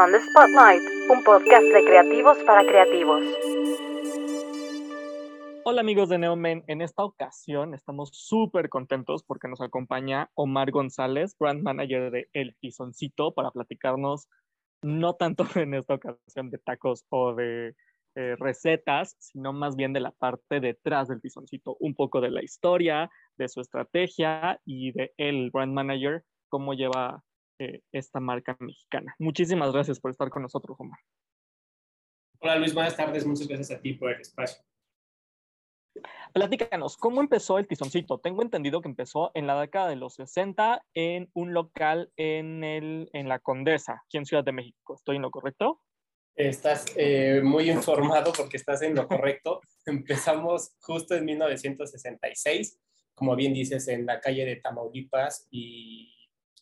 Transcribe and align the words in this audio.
On 0.00 0.12
the 0.12 0.20
Spotlight, 0.20 0.82
un 1.10 1.24
podcast 1.24 1.64
de 1.74 1.84
creativos 1.84 2.38
para 2.46 2.64
creativos. 2.64 3.20
Hola 5.64 5.80
amigos 5.80 6.08
de 6.08 6.18
Neomen, 6.18 6.62
en 6.68 6.82
esta 6.82 7.02
ocasión 7.02 7.74
estamos 7.74 8.10
súper 8.12 8.68
contentos 8.68 9.24
porque 9.24 9.48
nos 9.48 9.60
acompaña 9.60 10.30
Omar 10.34 10.70
González, 10.70 11.36
brand 11.36 11.62
manager 11.62 12.12
de 12.12 12.28
El 12.32 12.54
Tizoncito, 12.60 13.34
para 13.34 13.50
platicarnos 13.50 14.28
no 14.82 15.14
tanto 15.14 15.44
en 15.56 15.74
esta 15.74 15.94
ocasión 15.94 16.50
de 16.50 16.58
tacos 16.58 17.04
o 17.08 17.34
de 17.34 17.74
eh, 18.14 18.36
recetas, 18.38 19.16
sino 19.18 19.52
más 19.52 19.74
bien 19.74 19.92
de 19.92 20.00
la 20.00 20.12
parte 20.12 20.60
detrás 20.60 21.08
del 21.08 21.20
tizoncito, 21.20 21.76
un 21.80 21.96
poco 21.96 22.20
de 22.20 22.30
la 22.30 22.44
historia, 22.44 23.10
de 23.36 23.48
su 23.48 23.60
estrategia 23.60 24.60
y 24.64 24.92
de 24.92 25.12
el 25.16 25.50
brand 25.50 25.72
manager, 25.72 26.22
cómo 26.48 26.74
lleva 26.74 27.24
eh, 27.58 27.82
esta 27.92 28.20
marca 28.20 28.56
mexicana. 28.60 29.14
Muchísimas 29.18 29.72
gracias 29.72 30.00
por 30.00 30.10
estar 30.10 30.30
con 30.30 30.42
nosotros, 30.42 30.76
Omar. 30.78 30.98
Hola 32.40 32.56
Luis, 32.56 32.72
buenas 32.72 32.96
tardes. 32.96 33.26
Muchas 33.26 33.48
gracias 33.48 33.78
a 33.78 33.80
ti 33.80 33.94
por 33.94 34.12
el 34.12 34.20
espacio. 34.20 34.62
Platícanos, 36.32 36.96
¿cómo 36.96 37.20
empezó 37.20 37.58
el 37.58 37.66
tizoncito? 37.66 38.18
Tengo 38.18 38.42
entendido 38.42 38.80
que 38.80 38.88
empezó 38.88 39.30
en 39.34 39.46
la 39.46 39.60
década 39.60 39.88
de 39.88 39.96
los 39.96 40.14
60 40.14 40.84
en 40.94 41.30
un 41.34 41.52
local 41.52 42.12
en, 42.16 42.62
el, 42.62 43.10
en 43.12 43.28
la 43.28 43.38
Condesa, 43.38 44.02
aquí 44.04 44.18
en 44.18 44.26
Ciudad 44.26 44.44
de 44.44 44.52
México. 44.52 44.94
¿Estoy 44.94 45.16
en 45.16 45.22
lo 45.22 45.30
correcto? 45.30 45.80
Estás 46.36 46.86
eh, 46.96 47.40
muy 47.42 47.68
informado 47.70 48.32
porque 48.32 48.56
estás 48.56 48.82
en 48.82 48.94
lo 48.94 49.08
correcto. 49.08 49.60
Empezamos 49.86 50.76
justo 50.80 51.16
en 51.16 51.24
1966, 51.24 52.78
como 53.14 53.34
bien 53.34 53.52
dices, 53.52 53.88
en 53.88 54.06
la 54.06 54.20
calle 54.20 54.44
de 54.44 54.56
Tamaulipas 54.56 55.48
y 55.50 56.17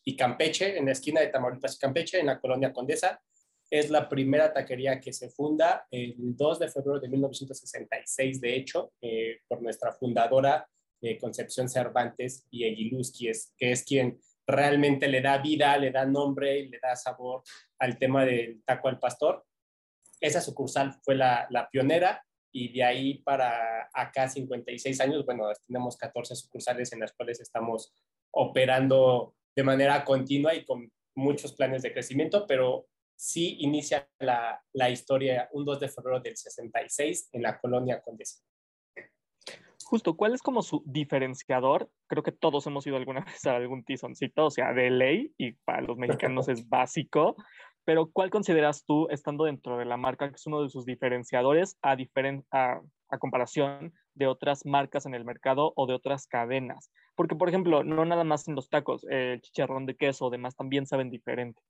y 0.08 0.16
Campeche, 0.16 0.78
en 0.78 0.86
la 0.86 0.92
esquina 0.92 1.20
de 1.20 1.26
Tamaulipas 1.26 1.74
y 1.74 1.78
Campeche, 1.78 2.20
en 2.20 2.26
la 2.26 2.40
colonia 2.40 2.72
Condesa. 2.72 3.20
Es 3.68 3.90
la 3.90 4.08
primera 4.08 4.52
taquería 4.52 5.00
que 5.00 5.12
se 5.12 5.28
funda 5.28 5.88
el 5.90 6.14
2 6.16 6.60
de 6.60 6.68
febrero 6.68 7.00
de 7.00 7.08
1966, 7.08 8.40
de 8.40 8.54
hecho, 8.54 8.92
eh, 9.00 9.40
por 9.48 9.60
nuestra 9.60 9.90
fundadora 9.92 10.68
eh, 11.02 11.18
Concepción 11.18 11.68
Cervantes 11.68 12.46
y 12.50 12.64
Eguiluski, 12.64 13.32
que 13.58 13.72
es 13.72 13.84
quien 13.84 14.20
realmente 14.46 15.08
le 15.08 15.20
da 15.20 15.38
vida, 15.38 15.76
le 15.76 15.90
da 15.90 16.06
nombre 16.06 16.56
y 16.60 16.68
le 16.68 16.78
da 16.80 16.94
sabor 16.94 17.42
al 17.80 17.98
tema 17.98 18.24
del 18.24 18.62
taco 18.62 18.86
al 18.86 19.00
pastor. 19.00 19.44
Esa 20.20 20.40
sucursal 20.40 20.94
fue 21.02 21.16
la, 21.16 21.48
la 21.50 21.68
pionera 21.68 22.24
y 22.52 22.72
de 22.72 22.84
ahí 22.84 23.14
para 23.18 23.90
acá 23.92 24.28
56 24.28 25.00
años, 25.00 25.26
bueno, 25.26 25.48
tenemos 25.66 25.96
14 25.96 26.36
sucursales 26.36 26.92
en 26.92 27.00
las 27.00 27.12
cuales 27.12 27.40
estamos 27.40 27.92
operando 28.30 29.35
de 29.56 29.62
manera 29.62 30.04
continua 30.04 30.54
y 30.54 30.64
con 30.64 30.92
muchos 31.16 31.54
planes 31.54 31.82
de 31.82 31.92
crecimiento, 31.92 32.46
pero 32.46 32.86
sí 33.16 33.56
inicia 33.60 34.08
la, 34.18 34.62
la 34.74 34.90
historia 34.90 35.48
un 35.52 35.64
2 35.64 35.80
de 35.80 35.88
febrero 35.88 36.20
del 36.20 36.36
66 36.36 37.30
en 37.32 37.42
la 37.42 37.58
colonia 37.58 38.02
Condesa. 38.02 38.44
Justo, 39.88 40.16
¿cuál 40.16 40.34
es 40.34 40.42
como 40.42 40.62
su 40.62 40.82
diferenciador? 40.84 41.88
Creo 42.08 42.24
que 42.24 42.32
todos 42.32 42.66
hemos 42.66 42.86
ido 42.88 42.96
alguna 42.96 43.20
vez 43.24 43.46
a 43.46 43.54
algún 43.56 43.84
tizoncito, 43.84 44.46
o 44.46 44.50
sea, 44.50 44.72
de 44.72 44.90
ley, 44.90 45.32
y 45.38 45.52
para 45.52 45.80
los 45.80 45.96
mexicanos 45.96 46.48
es 46.48 46.68
básico, 46.68 47.36
pero 47.86 48.10
¿cuál 48.10 48.30
consideras 48.30 48.84
tú, 48.84 49.06
estando 49.10 49.44
dentro 49.44 49.78
de 49.78 49.84
la 49.84 49.96
marca, 49.96 50.28
que 50.28 50.34
es 50.34 50.46
uno 50.46 50.60
de 50.60 50.68
sus 50.68 50.84
diferenciadores 50.84 51.78
a, 51.82 51.96
a, 52.50 52.80
a 53.08 53.18
comparación 53.18 53.94
de 54.14 54.26
otras 54.26 54.66
marcas 54.66 55.06
en 55.06 55.14
el 55.14 55.24
mercado 55.24 55.72
o 55.76 55.86
de 55.86 55.94
otras 55.94 56.26
cadenas? 56.26 56.90
Porque, 57.14 57.36
por 57.36 57.48
ejemplo, 57.48 57.84
no 57.84 58.04
nada 58.04 58.24
más 58.24 58.48
en 58.48 58.56
los 58.56 58.68
tacos, 58.68 59.04
el 59.08 59.40
chicharrón 59.40 59.86
de 59.86 59.96
queso 59.96 60.26
o 60.26 60.30
demás 60.30 60.56
también 60.56 60.84
saben 60.84 61.10
diferente. 61.10 61.62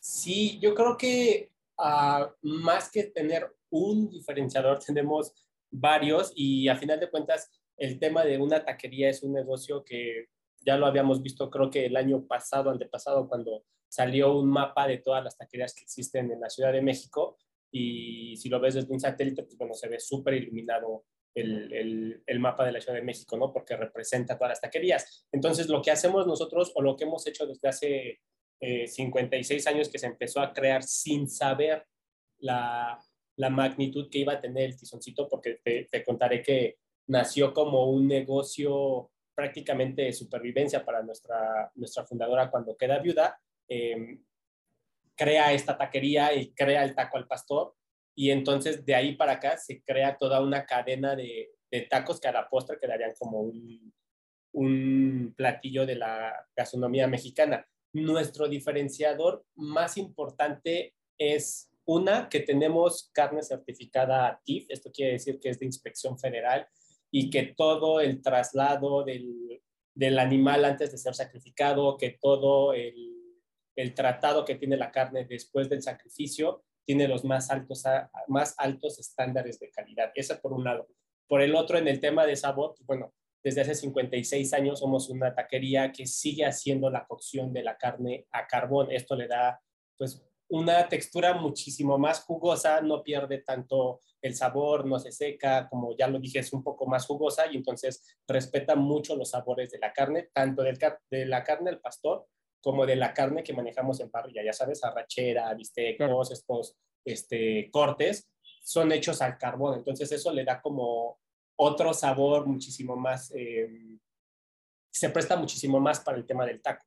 Sí, 0.00 0.58
yo 0.60 0.74
creo 0.74 0.96
que 0.96 1.52
uh, 1.78 2.24
más 2.40 2.90
que 2.90 3.04
tener 3.04 3.54
un 3.68 4.08
diferenciador, 4.08 4.78
tenemos 4.86 5.34
varios 5.70 6.32
y 6.34 6.68
a 6.68 6.76
final 6.76 6.98
de 6.98 7.10
cuentas 7.10 7.50
el 7.76 7.98
tema 7.98 8.24
de 8.24 8.38
una 8.38 8.64
taquería 8.64 9.10
es 9.10 9.22
un 9.22 9.34
negocio 9.34 9.84
que 9.84 10.28
ya 10.64 10.76
lo 10.76 10.86
habíamos 10.86 11.22
visto 11.22 11.50
creo 11.50 11.70
que 11.70 11.86
el 11.86 11.96
año 11.96 12.26
pasado, 12.26 12.70
antepasado, 12.70 13.28
cuando 13.28 13.64
salió 13.92 14.38
un 14.38 14.48
mapa 14.48 14.88
de 14.88 14.98
todas 14.98 15.22
las 15.22 15.36
taquerías 15.36 15.74
que 15.74 15.82
existen 15.82 16.32
en 16.32 16.40
la 16.40 16.48
Ciudad 16.48 16.72
de 16.72 16.80
México 16.80 17.36
y 17.70 18.34
si 18.38 18.48
lo 18.48 18.58
ves 18.58 18.72
desde 18.72 18.90
un 18.90 18.98
satélite, 18.98 19.42
pues 19.42 19.58
bueno, 19.58 19.74
se 19.74 19.86
ve 19.86 20.00
súper 20.00 20.32
iluminado 20.32 21.04
el, 21.34 22.22
el, 22.26 22.40
mapa 22.40 22.64
de 22.64 22.72
la 22.72 22.80
Ciudad 22.80 22.96
de 22.96 23.04
México, 23.04 23.36
¿no? 23.36 23.52
Porque 23.52 23.76
representa 23.76 24.38
todas 24.38 24.52
las 24.52 24.60
taquerías. 24.62 25.26
Entonces, 25.30 25.68
lo 25.68 25.82
que 25.82 25.90
hacemos 25.90 26.26
nosotros 26.26 26.72
o 26.74 26.80
lo 26.80 26.96
que 26.96 27.04
hemos 27.04 27.26
hecho 27.26 27.46
desde 27.46 27.68
hace 27.68 28.20
56 28.60 29.66
eh, 29.66 29.68
años 29.68 29.90
que 29.90 29.98
se 29.98 30.06
empezó 30.06 30.40
a 30.40 30.54
crear 30.54 30.82
sin 30.82 31.28
saber 31.28 31.86
la, 32.38 32.98
la, 33.36 33.50
magnitud 33.50 34.08
que 34.10 34.20
iba 34.20 34.34
a 34.34 34.40
tener 34.40 34.70
el 34.70 34.76
tizoncito, 34.76 35.28
porque 35.28 35.60
te, 35.62 35.84
te, 35.90 36.02
contaré 36.02 36.42
que 36.42 36.78
nació 37.08 37.52
como 37.52 37.90
un 37.90 38.08
negocio 38.08 39.10
prácticamente 39.34 40.02
de 40.02 40.12
supervivencia 40.12 40.82
para 40.82 41.02
nuestra, 41.02 41.70
nuestra 41.74 42.04
fundadora 42.06 42.50
cuando 42.50 42.76
queda 42.76 42.98
viuda. 42.98 43.38
Eh, 43.74 44.18
crea 45.14 45.52
esta 45.52 45.78
taquería 45.78 46.34
y 46.34 46.52
crea 46.52 46.84
el 46.84 46.94
taco 46.94 47.16
al 47.16 47.26
pastor 47.26 47.74
y 48.14 48.30
entonces 48.30 48.84
de 48.84 48.94
ahí 48.94 49.14
para 49.16 49.32
acá 49.32 49.56
se 49.56 49.82
crea 49.82 50.18
toda 50.18 50.42
una 50.42 50.66
cadena 50.66 51.16
de, 51.16 51.50
tacos 51.88 52.20
que 52.20 52.28
a 52.28 52.32
la 52.32 52.50
postre 52.50 52.76
quedarían 52.78 53.14
como 53.18 53.40
un, 53.40 53.94
un 54.52 55.32
platillo 55.34 55.86
de 55.86 55.96
la 55.96 56.46
gastronomía 56.54 57.06
mexicana. 57.06 57.66
Nuestro 57.94 58.46
diferenciador 58.46 59.46
más 59.54 59.96
importante 59.96 60.94
es 61.16 61.70
una, 61.86 62.28
que 62.28 62.40
tenemos 62.40 63.10
carne 63.14 63.42
certificada 63.42 64.38
TIF, 64.44 64.66
esto 64.68 64.90
quiere 64.92 65.12
decir 65.12 65.40
que 65.40 65.48
es 65.48 65.58
de 65.58 65.66
inspección 65.66 66.18
federal 66.18 66.68
y 67.10 67.30
que 67.30 67.54
todo 67.56 68.00
el 68.00 68.20
traslado 68.20 69.02
del, 69.02 69.62
del 69.94 70.18
animal 70.18 70.66
antes 70.66 70.92
de 70.92 70.98
ser 70.98 71.14
sacrificado, 71.14 71.96
que 71.96 72.18
todo 72.20 72.74
el, 72.74 73.21
el, 73.76 73.94
tratado 73.94 74.44
que 74.44 74.54
tiene 74.54 74.76
la 74.76 74.90
carne 74.90 75.24
después 75.24 75.68
del 75.68 75.82
sacrificio 75.82 76.64
tiene 76.84 77.08
los 77.08 77.24
más 77.24 77.50
altos, 77.50 77.84
más 78.28 78.54
altos 78.58 78.98
estándares 78.98 79.58
de 79.60 79.70
calidad. 79.70 80.10
Esa 80.14 80.40
por 80.40 80.52
un 80.52 80.64
lado. 80.64 80.88
Por 81.28 81.40
el 81.40 81.54
otro, 81.54 81.78
en 81.78 81.88
el 81.88 82.00
tema 82.00 82.26
de 82.26 82.36
sabor, 82.36 82.74
pues, 82.76 82.86
bueno, 82.86 83.14
desde 83.42 83.62
hace 83.62 83.74
56 83.74 84.52
años 84.52 84.80
somos 84.80 85.08
una 85.08 85.34
taquería 85.34 85.92
que 85.92 86.06
sigue 86.06 86.44
haciendo 86.44 86.90
la 86.90 87.06
cocción 87.06 87.52
de 87.52 87.62
la 87.62 87.76
carne 87.76 88.26
a 88.32 88.46
carbón. 88.46 88.90
Esto 88.90 89.16
le 89.16 89.28
da, 89.28 89.60
pues, 89.96 90.22
una 90.48 90.86
textura 90.88 91.34
muchísimo 91.34 91.98
más 91.98 92.20
jugosa, 92.24 92.80
no 92.82 93.02
pierde 93.02 93.38
tanto 93.38 94.00
el 94.20 94.34
sabor, 94.34 94.84
no 94.84 94.98
se 94.98 95.10
seca, 95.10 95.66
como 95.68 95.96
ya 95.96 96.06
lo 96.06 96.18
dije, 96.18 96.40
es 96.40 96.52
un 96.52 96.62
poco 96.62 96.86
más 96.86 97.06
jugosa 97.06 97.46
y 97.50 97.56
entonces 97.56 98.04
respeta 98.28 98.76
mucho 98.76 99.16
los 99.16 99.30
sabores 99.30 99.70
de 99.70 99.78
la 99.78 99.92
carne, 99.92 100.28
tanto 100.32 100.62
del, 100.62 100.78
de 101.10 101.26
la 101.26 101.42
carne 101.42 101.70
al 101.70 101.80
pastor 101.80 102.26
como 102.62 102.86
de 102.86 102.96
la 102.96 103.12
carne 103.12 103.42
que 103.42 103.52
manejamos 103.52 104.00
en 104.00 104.10
parrilla, 104.10 104.44
ya 104.44 104.52
sabes, 104.52 104.82
arrachera, 104.84 105.52
bistecos, 105.54 106.30
estos 106.30 106.76
este, 107.04 107.70
cortes, 107.70 108.30
son 108.62 108.92
hechos 108.92 109.20
al 109.20 109.36
carbón, 109.36 109.78
entonces 109.78 110.10
eso 110.12 110.32
le 110.32 110.44
da 110.44 110.62
como 110.62 111.18
otro 111.56 111.92
sabor 111.92 112.46
muchísimo 112.46 112.96
más, 112.96 113.32
eh, 113.34 113.98
se 114.90 115.10
presta 115.10 115.36
muchísimo 115.36 115.80
más 115.80 116.00
para 116.00 116.16
el 116.16 116.26
tema 116.26 116.46
del 116.46 116.62
taco. 116.62 116.86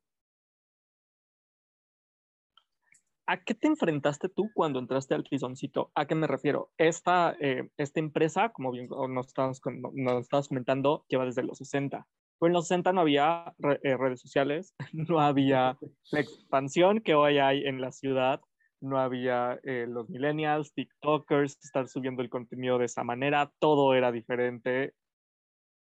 ¿A 3.28 3.42
qué 3.42 3.54
te 3.54 3.66
enfrentaste 3.66 4.28
tú 4.28 4.50
cuando 4.54 4.78
entraste 4.78 5.14
al 5.14 5.24
tizoncito? 5.24 5.90
¿A 5.96 6.06
qué 6.06 6.14
me 6.14 6.28
refiero? 6.28 6.70
Esta, 6.78 7.36
eh, 7.40 7.68
esta 7.76 7.98
empresa, 7.98 8.50
como 8.50 8.70
bien 8.70 8.88
nos 8.88 9.26
estabas, 9.26 9.60
nos 9.94 10.22
estabas 10.22 10.46
comentando, 10.46 11.04
lleva 11.08 11.24
desde 11.24 11.42
los 11.42 11.58
60. 11.58 12.06
Pues 12.38 12.50
en 12.50 12.54
los 12.54 12.68
60 12.68 12.92
no 12.92 13.00
había 13.00 13.54
eh, 13.82 13.96
redes 13.96 14.20
sociales, 14.20 14.74
no 14.92 15.20
había 15.20 15.78
la 16.10 16.20
expansión 16.20 17.00
que 17.00 17.14
hoy 17.14 17.38
hay 17.38 17.64
en 17.64 17.80
la 17.80 17.92
ciudad, 17.92 18.40
no 18.80 18.98
había 18.98 19.58
eh, 19.62 19.86
los 19.88 20.08
millennials, 20.10 20.74
TikTokers, 20.74 21.58
estar 21.62 21.88
subiendo 21.88 22.22
el 22.22 22.28
contenido 22.28 22.78
de 22.78 22.86
esa 22.86 23.04
manera, 23.04 23.50
todo 23.58 23.94
era 23.94 24.12
diferente. 24.12 24.92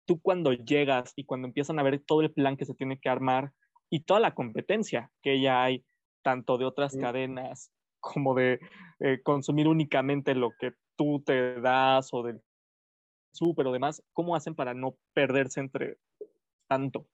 Tú 0.06 0.20
cuando 0.20 0.52
llegas 0.52 1.12
y 1.16 1.24
cuando 1.24 1.48
empiezan 1.48 1.80
a 1.80 1.82
ver 1.82 2.00
todo 2.06 2.20
el 2.20 2.32
plan 2.32 2.56
que 2.56 2.64
se 2.64 2.74
tiene 2.74 3.00
que 3.00 3.08
armar 3.08 3.50
y 3.90 4.04
toda 4.04 4.20
la 4.20 4.34
competencia 4.34 5.10
que 5.22 5.40
ya 5.40 5.64
hay, 5.64 5.84
tanto 6.22 6.58
de 6.58 6.64
otras 6.64 6.96
cadenas 6.96 7.72
como 8.00 8.34
de 8.34 8.60
eh, 9.00 9.20
consumir 9.22 9.66
únicamente 9.66 10.34
lo 10.34 10.52
que 10.58 10.72
tú 10.96 11.22
te 11.24 11.60
das 11.60 12.08
o 12.12 12.22
del 12.22 12.40
súper 13.32 13.66
o 13.66 13.72
demás, 13.72 14.02
¿cómo 14.12 14.34
hacen 14.34 14.54
para 14.54 14.74
no 14.74 14.96
perderse 15.12 15.60
entre 15.60 15.98
tanto? 16.66 17.08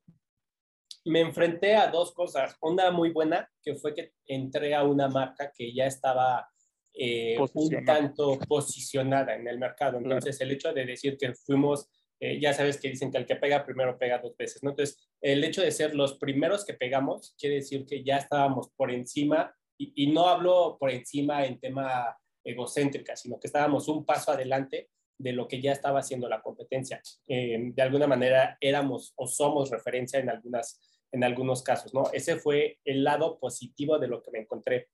Me 1.05 1.21
enfrenté 1.21 1.75
a 1.75 1.89
dos 1.89 2.13
cosas. 2.13 2.57
Una 2.61 2.91
muy 2.91 3.11
buena, 3.11 3.51
que 3.63 3.75
fue 3.75 3.95
que 3.95 4.13
entré 4.27 4.75
a 4.75 4.85
una 4.85 5.09
marca 5.09 5.53
que 5.57 5.73
ya 5.75 5.87
estaba 5.87 6.49
eh, 6.95 7.39
un 7.55 7.85
tanto 7.85 8.39
posicionada 8.49 9.35
en 9.35 9.49
el 9.49 9.59
mercado. 9.59 9.99
Entonces, 9.99 10.41
el 10.41 10.51
hecho 10.51 10.73
de 10.73 10.85
decir 10.85 11.17
que 11.17 11.35
fuimos, 11.35 11.89
eh, 12.21 12.39
ya 12.39 12.53
sabes 12.53 12.79
que 12.79 12.91
dicen 12.91 13.11
que 13.11 13.19
el 13.19 13.27
que 13.27 13.37
pega 13.37 13.65
primero 13.65 13.99
pega 13.99 14.19
dos 14.19 14.37
veces, 14.37 14.63
¿no? 14.63 14.71
Entonces, 14.71 14.99
el 15.21 15.43
hecho 15.43 15.63
de 15.63 15.73
ser 15.73 15.95
los 15.95 16.19
primeros 16.19 16.65
que 16.65 16.75
pegamos 16.75 17.35
quiere 17.39 17.57
decir 17.57 17.87
que 17.87 18.05
ya 18.05 18.19
estábamos 18.19 18.71
por 18.77 18.91
encima 18.91 19.55
y, 19.79 20.13
no 20.13 20.29
hablo 20.29 20.77
por 20.79 20.91
encima 20.91 21.45
en 21.45 21.59
tema 21.59 22.17
egocéntrica, 22.45 23.17
sino 23.17 23.41
que 23.41 23.49
estábamos 23.49 23.89
un 23.89 24.05
paso 24.05 24.31
adelante 24.31 24.91
de 25.19 25.33
lo 25.33 25.47
que 25.49 25.61
ya 25.61 25.73
estaba 25.73 26.01
haciendo 26.01 26.29
la 26.29 26.43
competencia. 26.43 27.01
Eh, 27.27 27.59
de 27.75 27.83
alguna 27.83 28.07
manera 28.07 28.57
éramos 28.61 29.13
o 29.17 29.27
somos 29.27 29.71
referencia 29.71 30.19
en, 30.19 30.31
algunas, 30.31 30.81
en 31.13 31.25
algunos 31.25 31.63
casos, 31.63 31.95
¿no? 31.95 32.05
Ese 32.13 32.37
fue 32.37 32.79
el 32.85 33.05
lado 33.05 33.39
positivo 33.39 33.99
de 33.99 34.09
lo 34.09 34.23
que 34.23 34.31
me 34.31 34.41
encontré. 34.41 34.89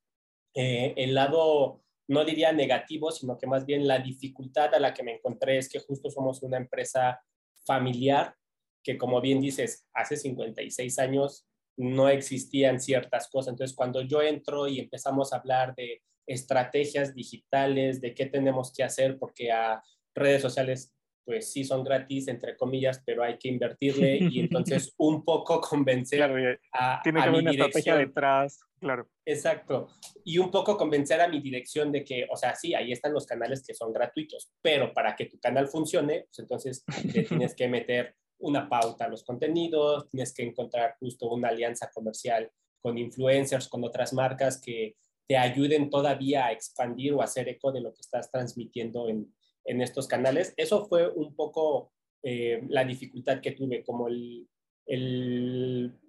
Eh, 0.55 0.95
el 0.97 1.15
lado, 1.15 1.83
no 2.09 2.25
diría 2.25 2.53
negativo, 2.53 3.11
sino 3.11 3.39
que 3.39 3.47
más 3.47 3.65
bien 3.65 3.87
la 3.87 3.99
dificultad 3.99 4.75
a 4.75 4.81
la 4.81 4.95
que 4.95 5.03
me 5.03 5.15
encontré 5.15 5.59
es 5.59 5.69
que 5.69 5.81
justo 5.81 6.11
somos 6.11 6.43
una 6.43 6.57
empresa 6.57 7.21
familiar 7.67 8.35
que, 8.83 8.97
como 8.97 9.21
bien 9.21 9.41
dices, 9.41 9.87
hace 9.93 10.17
56 10.17 10.99
años 10.99 11.47
no 11.77 12.09
existían 12.09 12.81
ciertas 12.81 13.29
cosas. 13.29 13.53
Entonces, 13.53 13.77
cuando 13.77 14.03
yo 14.03 14.21
entro 14.23 14.67
y 14.67 14.81
empezamos 14.81 15.33
a 15.33 15.37
hablar 15.37 15.75
de 15.75 16.03
estrategias 16.27 17.15
digitales, 17.15 18.01
de 18.01 18.15
qué 18.15 18.27
tenemos 18.27 18.73
que 18.73 18.83
hacer, 18.83 19.19
porque 19.19 19.51
a 19.51 19.83
redes 20.19 20.43
sociales, 20.43 20.95
pues 21.25 21.53
sí 21.53 21.63
son 21.63 21.85
gratis, 21.85 22.29
entre 22.29 22.57
comillas, 22.57 23.03
pero 23.05 23.23
hay 23.23 23.37
que 23.39 23.49
invertirle 23.49 24.19
y 24.33 24.41
entonces 24.41 24.95
un 24.97 25.25
poco 25.25 25.61
convencer 25.61 26.23
a, 26.23 27.01
tiene 27.03 27.21
que 27.21 27.29
haber 27.29 27.41
una 27.43 27.51
estrategia 27.51 27.97
detrás, 27.97 28.61
claro. 28.81 29.09
Exacto. 29.27 29.89
Y 30.25 30.39
un 30.39 30.51
poco 30.51 30.77
convencer 30.77 31.21
a 31.21 31.29
mi 31.29 31.41
dirección 31.41 31.93
de 31.93 32.03
que, 32.03 32.27
o 32.31 32.37
sea, 32.37 32.55
sí, 32.55 32.75
ahí 32.75 32.93
están 32.93 33.13
los 33.13 33.27
canales 33.27 33.63
que 33.67 33.75
son 33.75 33.93
gratuitos, 33.93 34.51
pero 34.63 34.95
para 34.95 35.15
que 35.15 35.27
tu 35.27 35.39
canal 35.39 35.69
funcione, 35.69 36.27
pues 36.29 36.39
entonces 36.39 36.85
tienes 37.29 37.55
que 37.55 37.69
meter 37.69 38.15
una 38.39 38.69
pauta 38.69 39.05
a 39.05 39.09
los 39.09 39.25
contenidos, 39.25 40.09
tienes 40.11 40.33
que 40.33 40.45
encontrar 40.45 40.97
justo 40.99 41.29
una 41.29 41.49
alianza 41.49 41.91
comercial 41.91 42.51
con 42.81 42.97
influencers, 42.97 43.69
con 43.69 43.85
otras 43.85 44.13
marcas 44.13 44.61
que 44.61 44.97
te 45.27 45.37
ayuden 45.37 45.91
todavía 45.91 46.47
a 46.47 46.53
expandir 46.53 47.13
o 47.13 47.21
hacer 47.21 47.49
eco 47.49 47.71
de 47.71 47.83
lo 47.83 47.93
que 47.93 48.01
estás 48.01 48.31
transmitiendo 48.31 49.09
en, 49.09 49.35
en 49.69 49.83
estos 49.83 50.09
canales. 50.09 50.55
Eso 50.57 50.87
fue 50.87 51.09
un 51.09 51.35
poco 51.37 51.93
eh, 52.23 52.63
la 52.69 52.85
dificultad 52.85 53.41
que 53.41 53.53
tuve, 53.53 53.85
como 53.85 54.09
el, 54.09 54.49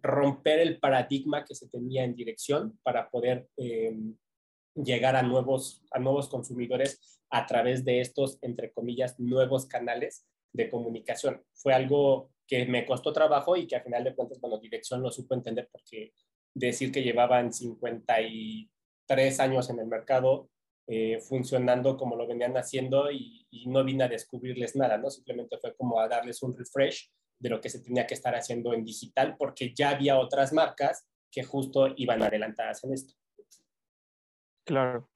romper 0.02 0.60
el 0.60 0.80
paradigma 0.80 1.44
que 1.44 1.54
se 1.54 1.68
tenía 1.68 2.06
en 2.06 2.16
dirección 2.16 2.80
para 2.82 3.10
poder 3.10 3.48
eh, 3.58 3.94
llegar 4.74 5.18
a 5.18 5.22
nuevos, 5.22 5.84
a 5.92 6.00
nuevos 6.00 6.30
consumidores 6.30 7.20
a 7.30 7.46
través 7.46 7.84
de 7.84 8.00
estos, 8.00 8.40
entre 8.42 8.72
comillas, 8.72 9.20
nuevos 9.20 9.66
canales 9.66 10.26
de 10.54 10.70
comunicación. 10.70 11.44
Fue 11.54 11.74
algo 11.74 12.32
que 12.48 12.66
me 12.66 12.86
costó 12.86 13.12
trabajo 13.12 13.58
y 13.58 13.68
que 13.68 13.76
a 13.76 13.84
final 13.84 14.06
de 14.06 14.16
cuentas, 14.16 14.40
bueno, 14.40 14.58
dirección 14.58 15.02
lo 15.02 15.12
supo 15.12 15.36
entender 15.36 15.68
porque 15.72 16.14
decir 16.56 16.92
que 16.92 17.04
llevaban 17.04 17.52
53 17.54 19.40
años 19.40 19.70
en 19.70 19.80
el 19.80 19.88
mercado 19.88 20.50
eh, 20.92 21.20
funcionando 21.22 21.96
como 21.96 22.16
lo 22.16 22.26
venían 22.26 22.58
haciendo 22.58 23.12
y, 23.12 23.46
no 23.68 23.84
vine 23.84 24.06
a 24.06 24.08
descubrirles 24.08 24.76
nada, 24.76 24.98
¿no? 24.98 25.12
Simplemente 25.12 25.60
fue 25.60 25.76
como 25.76 26.00
a 26.00 26.08
darles 26.08 26.42
un 26.42 26.58
refresh 26.58 27.12
de 27.38 27.50
lo 27.50 27.62
que 27.62 27.70
se 27.70 27.80
tenía 27.80 28.08
que 28.08 28.16
estar 28.16 28.34
haciendo 28.34 28.74
en 28.74 28.84
digital 28.84 29.36
porque 29.38 29.72
ya 29.76 29.92
había 29.92 30.18
otras 30.18 30.52
marcas 30.52 31.08
que 31.32 31.44
justo 31.44 31.90
iban 31.96 32.24
adelantadas 32.24 32.84
en 32.84 32.94
esto. 32.94 33.14
Claro. 34.66 35.08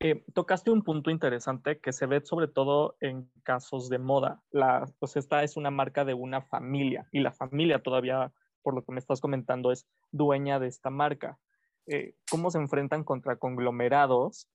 Eh, 0.00 0.24
tocaste 0.32 0.70
un 0.70 0.82
punto 0.82 1.10
interesante 1.10 1.78
que 1.78 1.92
se 1.92 2.06
ve 2.06 2.22
sobre 2.24 2.48
todo 2.48 2.96
en 3.00 3.30
casos 3.42 3.90
de 3.90 3.98
moda. 3.98 4.40
La, 4.50 4.90
pues 4.98 5.16
esta 5.16 5.42
es 5.42 5.58
una 5.58 5.70
marca 5.70 6.06
de 6.06 6.14
una 6.14 6.40
familia 6.40 7.06
y 7.12 7.20
la 7.20 7.32
familia 7.32 7.82
todavía, 7.82 8.32
por 8.62 8.74
lo 8.74 8.82
que 8.82 8.92
me 8.92 9.00
estás 9.00 9.20
comentando, 9.20 9.72
es 9.72 9.86
dueña 10.10 10.58
de 10.58 10.68
esta 10.68 10.88
marca. 10.88 11.38
Eh, 11.86 12.14
¿Cómo 12.30 12.50
se 12.50 12.58
enfrentan 12.58 13.04
contra 13.04 13.36
conglomerados 13.36 14.48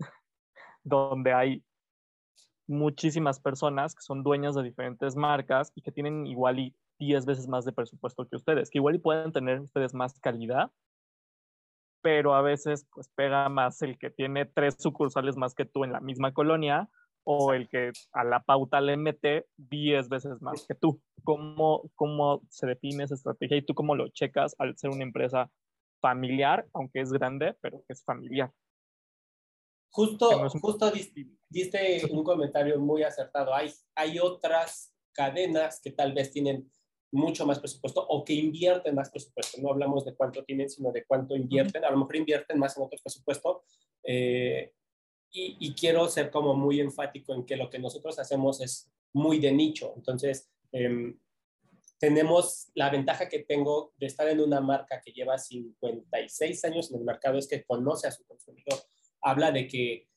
donde 0.88 1.34
hay 1.34 1.63
muchísimas 2.68 3.39
personas 3.39 3.95
que 3.95 4.01
son 4.01 4.24
dueñas 4.24 4.56
de 4.56 4.63
diferentes 4.63 5.16
marcas 5.16 5.72
y 5.75 5.81
que 5.81 5.92
tienen 5.92 6.28
igual 6.28 6.60
y 6.60 6.75
10 7.00 7.25
veces 7.25 7.48
más 7.48 7.66
de 7.66 7.72
presupuesto 7.72 8.28
que 8.28 8.36
ustedes, 8.36 8.69
que 8.69 8.80
igual 8.80 8.95
y 8.95 9.00
pueden 9.00 9.31
tener 9.31 9.60
ustedes 9.60 9.94
más 9.94 10.19
calidad, 10.19 10.72
pero 12.01 12.36
a 12.36 12.42
veces 12.42 12.88
pues 12.94 13.10
pega 13.10 13.48
más 13.50 13.81
el 13.81 13.98
que 13.98 14.10
tiene 14.10 14.45
tres 14.45 14.75
sucursales 14.80 15.38
más 15.38 15.54
que 15.56 15.66
tú 15.66 15.84
en 15.84 15.92
la 15.92 16.00
misma 16.00 16.34
colonia 16.34 16.89
o 17.24 17.54
el 17.54 17.68
que 17.68 17.92
a 18.13 18.24
la 18.24 18.42
pauta 18.42 18.80
le 18.80 18.95
mete 18.95 19.48
10 19.57 20.07
veces 20.07 20.42
más 20.42 20.66
que 20.66 20.75
tú. 20.75 21.01
¿Cómo, 21.24 21.89
¿Cómo 21.95 22.42
se 22.50 22.68
define 22.68 23.04
esa 23.04 23.16
estrategia 23.16 23.57
y 23.57 23.62
tú 23.66 23.75
cómo 23.75 23.95
lo 23.95 24.07
checas 24.10 24.56
al 24.57 24.78
ser 24.78 24.92
una 24.92 25.04
empresa 25.04 25.51
familiar, 26.00 26.68
aunque 26.74 27.01
es 27.01 27.12
grande, 27.12 27.56
pero 27.62 27.84
que 27.86 27.94
es 27.94 28.04
familiar? 28.06 28.54
Justo, 29.89 30.50
justo 30.62 30.92
diste 31.50 32.06
un 32.12 32.24
comentario 32.24 32.80
muy 32.80 33.04
acertado. 33.04 33.54
Hay, 33.54 33.72
hay 33.95 34.19
otras 34.19 34.94
cadenas 35.12 35.80
que 35.81 35.92
tal 35.92 36.13
vez 36.13 36.31
tienen 36.31 36.69
mucho 37.12 37.45
más 37.45 37.60
presupuesto 37.60 38.06
o 38.07 38.24
que 38.24 38.34
invierten 38.34 38.95
más 38.95 39.10
presupuesto. 39.10 39.62
No 39.62 39.72
hablamos 39.72 40.06
de 40.06 40.16
cuánto 40.16 40.44
tienen, 40.44 40.69
sino 40.69 40.92
de 40.92 41.06
cuánto 41.06 41.36
invierten. 41.36 41.84
A 41.86 41.92
lo 41.92 41.98
mejor 41.98 42.18
invierten 42.18 42.60
más 42.60 42.78
en 42.78 42.84
otro 42.84 43.00
presupuesto. 43.01 43.63
Eh, 44.04 44.74
y, 45.31 45.75
quiero 45.75 46.07
ser 46.07 46.31
como 46.31 46.56
muy 46.56 46.80
enfático 46.80 47.34
en 47.34 47.45
que 47.45 47.57
lo 47.57 47.69
que 47.69 47.78
nosotros 47.78 48.18
hacemos 48.18 48.60
es 48.62 48.89
muy 49.13 49.39
de 49.39 49.51
nicho. 49.51 49.94
Entonces, 49.95 50.50
em, 50.72 51.19
tenemos 52.00 52.69
la 52.74 52.89
ventaja 52.89 53.28
que 53.28 53.39
tengo 53.39 53.94
de 53.98 54.07
estar 54.07 54.28
en 54.30 54.39
una 54.39 54.62
marca 54.62 55.01
que 55.01 55.12
lleva 55.12 55.38
56 55.38 56.63
años 56.66 56.92
en 56.92 57.00
el 57.00 57.06
mercado, 57.06 57.38
es 57.38 57.48
que 57.48 57.63
conoce 57.63 58.07
a 58.07 58.12
su 58.12 58.25
consumidor. 58.25 58.80
Habla 59.21 59.51
de 59.51 59.67
que, 59.67 60.07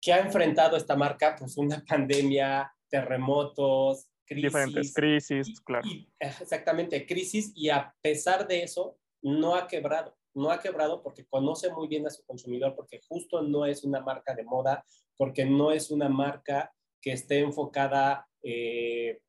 que 0.00 0.12
ha 0.12 0.20
enfrentado 0.20 0.76
esta 0.76 0.96
marca, 0.96 1.36
pues 1.38 1.56
una 1.56 1.84
pandemia, 1.88 2.72
terremotos, 2.88 4.08
Diferentes 4.34 4.94
crisis, 4.94 5.60
claro. 5.60 5.86
exactamente, 6.18 7.06
crisis, 7.06 7.52
y 7.54 7.68
a 7.68 7.94
pesar 8.00 8.46
de 8.46 8.62
eso, 8.62 8.98
no 9.22 9.54
ha 9.54 9.66
quebrado. 9.66 10.16
No 10.34 10.50
ha 10.50 10.60
quebrado 10.60 11.02
porque 11.02 11.26
conoce 11.26 11.70
muy 11.70 11.88
bien 11.88 12.06
a 12.06 12.10
su 12.10 12.24
consumidor, 12.24 12.74
porque 12.74 13.00
justo 13.06 13.42
no 13.42 13.66
es 13.66 13.84
una 13.84 14.00
marca 14.00 14.34
de 14.34 14.44
moda, 14.44 14.84
porque 15.16 15.44
no 15.44 15.72
es 15.72 15.90
una 15.90 16.08
marca 16.08 16.72
que 17.00 17.12
esté 17.12 17.40
enfocada, 17.40 18.26
eh, 18.42 19.20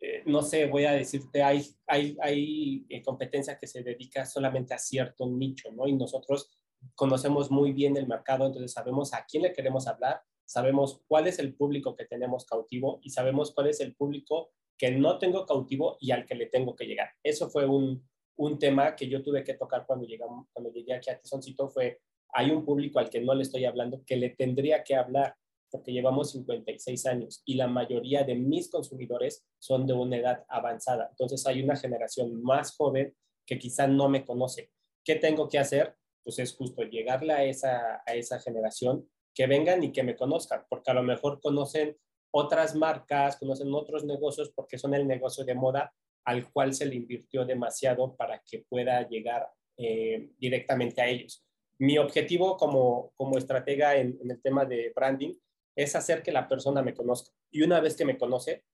eh, 0.00 0.22
no 0.26 0.42
sé, 0.42 0.66
voy 0.66 0.84
a 0.84 0.92
decirte, 0.92 1.42
hay, 1.42 1.64
hay, 1.86 2.16
hay 2.20 2.86
eh, 2.88 3.02
competencia 3.02 3.58
que 3.58 3.66
se 3.66 3.82
dedica 3.82 4.26
solamente 4.26 4.74
a 4.74 4.78
cierto 4.78 5.28
nicho, 5.28 5.70
¿no? 5.72 5.86
Y 5.86 5.92
nosotros 5.92 6.50
conocemos 6.94 7.50
muy 7.50 7.72
bien 7.72 7.96
el 7.96 8.06
mercado, 8.06 8.46
entonces 8.46 8.72
sabemos 8.72 9.14
a 9.14 9.24
quién 9.26 9.42
le 9.42 9.52
queremos 9.52 9.86
hablar 9.86 10.22
sabemos 10.48 11.02
cuál 11.06 11.26
es 11.26 11.38
el 11.38 11.54
público 11.54 11.94
que 11.94 12.06
tenemos 12.06 12.46
cautivo 12.46 13.00
y 13.02 13.10
sabemos 13.10 13.52
cuál 13.52 13.68
es 13.68 13.80
el 13.80 13.94
público 13.94 14.50
que 14.78 14.90
no 14.90 15.18
tengo 15.18 15.44
cautivo 15.44 15.98
y 16.00 16.10
al 16.10 16.24
que 16.24 16.34
le 16.34 16.46
tengo 16.46 16.74
que 16.74 16.86
llegar. 16.86 17.10
Eso 17.22 17.50
fue 17.50 17.66
un, 17.66 18.08
un 18.36 18.58
tema 18.58 18.96
que 18.96 19.08
yo 19.08 19.22
tuve 19.22 19.44
que 19.44 19.54
tocar 19.54 19.84
cuando, 19.86 20.06
llegamos, 20.06 20.46
cuando 20.52 20.72
llegué 20.72 20.94
aquí 20.94 21.10
a 21.10 21.18
Tizoncito, 21.18 21.68
fue, 21.68 22.00
hay 22.32 22.50
un 22.50 22.64
público 22.64 22.98
al 22.98 23.10
que 23.10 23.20
no 23.20 23.34
le 23.34 23.42
estoy 23.42 23.66
hablando, 23.66 24.02
que 24.06 24.16
le 24.16 24.30
tendría 24.30 24.82
que 24.82 24.94
hablar, 24.94 25.36
porque 25.70 25.92
llevamos 25.92 26.30
56 26.30 27.04
años 27.04 27.42
y 27.44 27.54
la 27.54 27.66
mayoría 27.66 28.24
de 28.24 28.34
mis 28.34 28.70
consumidores 28.70 29.46
son 29.58 29.86
de 29.86 29.92
una 29.92 30.16
edad 30.16 30.46
avanzada. 30.48 31.08
Entonces 31.10 31.46
hay 31.46 31.62
una 31.62 31.76
generación 31.76 32.42
más 32.42 32.74
joven 32.74 33.14
que 33.44 33.58
quizá 33.58 33.86
no 33.86 34.08
me 34.08 34.24
conoce. 34.24 34.70
¿Qué 35.04 35.16
tengo 35.16 35.46
que 35.46 35.58
hacer? 35.58 35.94
Pues 36.28 36.40
es 36.40 36.54
justo 36.54 36.82
llegarle 36.82 37.32
a 37.32 37.42
esa, 37.42 38.02
a 38.04 38.14
esa 38.14 38.38
generación 38.38 39.08
que 39.34 39.46
vengan 39.46 39.82
y 39.82 39.92
que 39.92 40.02
me 40.02 40.14
conozcan, 40.14 40.66
porque 40.68 40.90
a 40.90 40.94
lo 40.94 41.02
mejor 41.02 41.40
conocen 41.40 41.96
otras 42.30 42.74
marcas, 42.74 43.38
conocen 43.38 43.72
otros 43.72 44.04
negocios, 44.04 44.52
porque 44.54 44.76
son 44.76 44.92
el 44.92 45.08
negocio 45.08 45.42
de 45.42 45.54
moda 45.54 45.90
al 46.26 46.52
cual 46.52 46.74
se 46.74 46.84
le 46.84 46.96
invirtió 46.96 47.46
demasiado 47.46 48.14
para 48.14 48.42
que 48.44 48.58
pueda 48.68 49.08
llegar 49.08 49.48
eh, 49.78 50.28
directamente 50.36 51.00
a 51.00 51.08
ellos. 51.08 51.46
Mi 51.78 51.96
objetivo 51.96 52.58
como, 52.58 53.10
como 53.16 53.38
estratega 53.38 53.96
en, 53.96 54.18
en 54.20 54.30
el 54.30 54.42
tema 54.42 54.66
de 54.66 54.92
branding 54.94 55.32
es 55.74 55.96
hacer 55.96 56.22
que 56.22 56.30
la 56.30 56.46
persona 56.46 56.82
me 56.82 56.92
conozca. 56.92 57.32
Y 57.50 57.62
una 57.62 57.80
vez 57.80 57.96
que 57.96 58.04
me 58.04 58.18
conoce, 58.18 58.66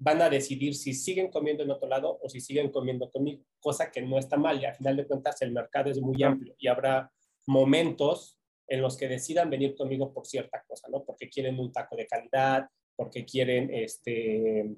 van 0.00 0.22
a 0.22 0.30
decidir 0.30 0.74
si 0.74 0.94
siguen 0.94 1.30
comiendo 1.30 1.62
en 1.62 1.70
otro 1.70 1.86
lado 1.86 2.18
o 2.22 2.28
si 2.28 2.40
siguen 2.40 2.70
comiendo 2.70 3.10
conmigo, 3.10 3.44
cosa 3.60 3.90
que 3.90 4.00
no 4.00 4.18
está 4.18 4.38
mal 4.38 4.60
y 4.60 4.64
al 4.64 4.74
final 4.74 4.96
de 4.96 5.06
cuentas 5.06 5.40
el 5.42 5.52
mercado 5.52 5.90
es 5.90 6.00
muy 6.00 6.22
amplio 6.22 6.54
y 6.58 6.68
habrá 6.68 7.12
momentos 7.46 8.38
en 8.66 8.80
los 8.80 8.96
que 8.96 9.08
decidan 9.08 9.50
venir 9.50 9.74
conmigo 9.76 10.12
por 10.14 10.26
cierta 10.26 10.64
cosa, 10.66 10.88
¿no? 10.90 11.04
Porque 11.04 11.28
quieren 11.28 11.58
un 11.58 11.70
taco 11.70 11.96
de 11.96 12.06
calidad, 12.06 12.66
porque 12.96 13.26
quieren 13.26 13.68
este, 13.74 14.74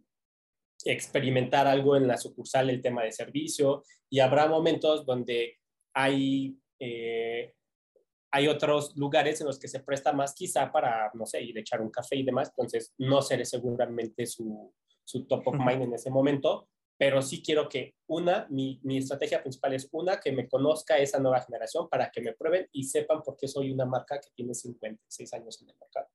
experimentar 0.85 1.69
algo 1.69 1.97
en 1.97 2.09
la 2.09 2.17
sucursal, 2.17 2.71
el 2.71 2.83
tema 2.83 3.05
de 3.05 3.13
servicio, 3.13 3.85
y 4.11 4.19
habrá 4.19 4.49
momentos 4.49 5.07
donde 5.07 5.59
hay, 5.95 6.59
eh, 6.81 7.53
hay 8.33 8.49
otros 8.49 8.97
lugares 8.97 9.41
en 9.41 9.47
los 9.47 9.59
que 9.59 9.69
se 9.69 9.81
presta 9.81 10.13
más 10.13 10.35
quizá 10.35 10.73
para, 10.73 11.13
no 11.15 11.27
sé, 11.27 11.43
ir 11.43 11.57
a 11.59 11.61
echar 11.61 11.81
un 11.81 11.91
café 11.91 12.17
y 12.17 12.25
demás, 12.25 12.49
entonces 12.49 12.93
no 12.99 13.23
seré 13.23 13.45
seguramente 13.45 14.27
su, 14.27 14.73
su 15.13 15.27
top 15.27 15.49
of 15.49 15.55
mind 15.57 15.83
en 15.83 15.95
ese 15.95 16.11
momento, 16.11 16.69
pero 16.97 17.21
sí 17.21 17.43
quiero 17.43 17.69
que 17.69 17.95
una, 18.07 18.47
mi, 18.49 18.81
mi, 18.83 18.97
estrategia 18.97 19.43
principal 19.43 19.75
es 19.75 19.89
una, 19.93 20.19
que 20.19 20.33
me 20.33 20.49
conozca 20.49 20.97
esa 20.97 21.19
nueva 21.19 21.43
generación 21.43 21.89
para 21.91 22.11
que 22.11 22.23
me 22.23 22.33
prueben 22.33 22.67
y 22.73 22.85
sepan 22.85 23.23
por 23.23 23.37
qué 23.37 23.47
soy 23.47 23.71
una 23.73 23.85
marca 23.85 24.19
que 24.21 24.31
tiene 24.35 24.55
56 24.55 25.35
años 25.35 25.61
en 25.61 25.69
el 25.69 25.77
mercado. 25.79 26.09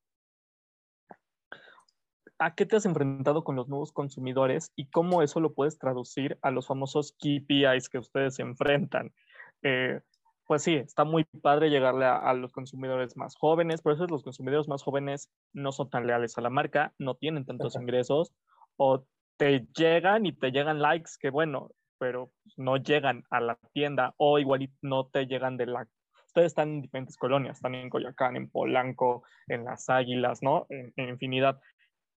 ¿A 2.39 2.56
qué 2.56 2.66
te 2.66 2.75
has 2.75 2.86
enfrentado 2.86 3.44
con 3.44 3.56
los 3.56 3.68
nuevos 3.68 3.92
consumidores 3.92 4.72
y 4.75 4.89
cómo 4.89 5.22
eso 5.22 5.39
lo 5.39 5.54
puedes 5.54 5.77
traducir 5.77 6.39
a 6.42 6.51
los 6.51 6.68
famosos 6.68 7.13
KPIs 7.13 7.89
que 7.89 8.00
ustedes 8.00 8.36
se 8.36 8.44
enfrentan? 8.44 9.13
Eh, 9.62 10.01
pues 10.48 10.63
sí, 10.63 10.75
está 10.75 11.04
muy 11.04 11.25
padre 11.42 11.70
llegarle 11.70 12.06
a, 12.06 12.34
los 12.34 12.54
consumidores 12.54 13.18
más 13.18 13.36
jóvenes, 13.36 13.82
por 13.82 13.94
eso 13.94 14.08
los 14.08 14.24
consumidores 14.24 14.68
más 14.68 14.82
jóvenes 14.82 15.30
no 15.51 15.72
son 15.72 15.89
tan 15.89 16.08
leales 16.08 16.38
a 16.38 16.42
la 16.42 16.50
marca, 16.50 16.94
no 16.98 17.16
tienen 17.16 17.46
tantos 17.46 17.75
ingresos 17.75 18.32
o 18.78 19.06
te 19.38 19.68
llegan 19.76 20.26
y 20.26 20.34
te 20.34 20.52
llegan 20.52 20.82
likes, 20.82 21.12
que 21.20 21.30
bueno, 21.30 21.72
pero 22.00 22.32
no 22.56 22.78
llegan 22.78 23.24
a 23.30 23.40
la 23.40 23.58
tienda 23.74 24.14
o 24.18 24.40
igual 24.40 24.70
no 24.82 25.08
te 25.08 25.26
llegan 25.26 25.58
de 25.58 25.68
la... 25.68 25.88
Ustedes 26.28 26.48
están 26.48 26.70
en 26.70 26.82
diferentes 26.82 27.18
colonias, 27.18 27.58
están 27.58 27.76
en 27.76 27.90
Coyoacán, 27.90 28.36
en 28.36 28.50
Polanco, 28.50 29.24
en 29.48 29.66
Las 29.66 29.90
Águilas, 29.90 30.42
¿no? 30.42 30.68
En, 30.70 30.94
infinidad. 30.98 31.60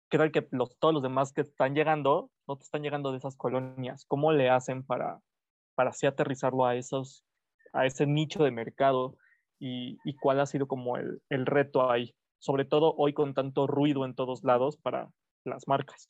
Creo 0.10 0.32
que 0.32 0.48
los, 0.52 0.78
todos 0.80 0.94
los 0.94 1.04
demás 1.04 1.34
que 1.34 1.42
están 1.42 1.76
llegando 1.76 2.32
no 2.48 2.58
te 2.58 2.64
están 2.64 2.82
llegando 2.82 3.12
de 3.12 3.18
esas 3.18 3.36
colonias. 3.36 4.06
¿Cómo 4.08 4.32
le 4.32 4.50
hacen 4.50 4.84
para, 4.84 5.20
para 5.76 5.92
así 5.92 6.08
aterrizarlo 6.08 6.66
a, 6.66 6.76
esos, 6.76 7.26
a 7.74 7.86
ese 7.86 8.08
nicho 8.08 8.44
de 8.44 8.52
mercado 8.52 9.18
y, 9.60 9.98
y 10.04 10.16
cuál 10.16 10.40
ha 10.40 10.46
sido 10.46 10.68
como 10.68 10.98
el, 10.98 11.22
el 11.30 11.46
reto 11.46 11.92
ahí? 11.92 12.16
Sobre 12.40 12.66
todo 12.66 12.96
hoy 12.98 13.14
con 13.14 13.34
tanto 13.34 13.68
ruido 13.68 14.06
en 14.06 14.16
todos 14.16 14.44
lados 14.44 14.78
para 14.78 15.10
las 15.44 15.68
marcas. 15.68 16.10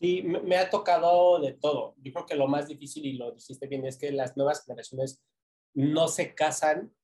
Sí, 0.00 0.22
me, 0.22 0.56
ha 0.56 0.70
tocado 0.70 1.40
de 1.40 1.54
todo. 1.54 1.94
Yo 1.98 2.12
creo 2.12 2.26
que 2.26 2.36
lo 2.36 2.46
más 2.46 2.68
difícil, 2.68 3.04
y 3.04 3.14
lo 3.14 3.32
dijiste 3.32 3.66
bien, 3.66 3.84
es 3.84 3.98
que 3.98 4.12
las 4.12 4.36
nuevas 4.36 4.64
generaciones 4.64 5.20
no 5.74 6.06
se 6.06 6.34
casan. 6.34 6.94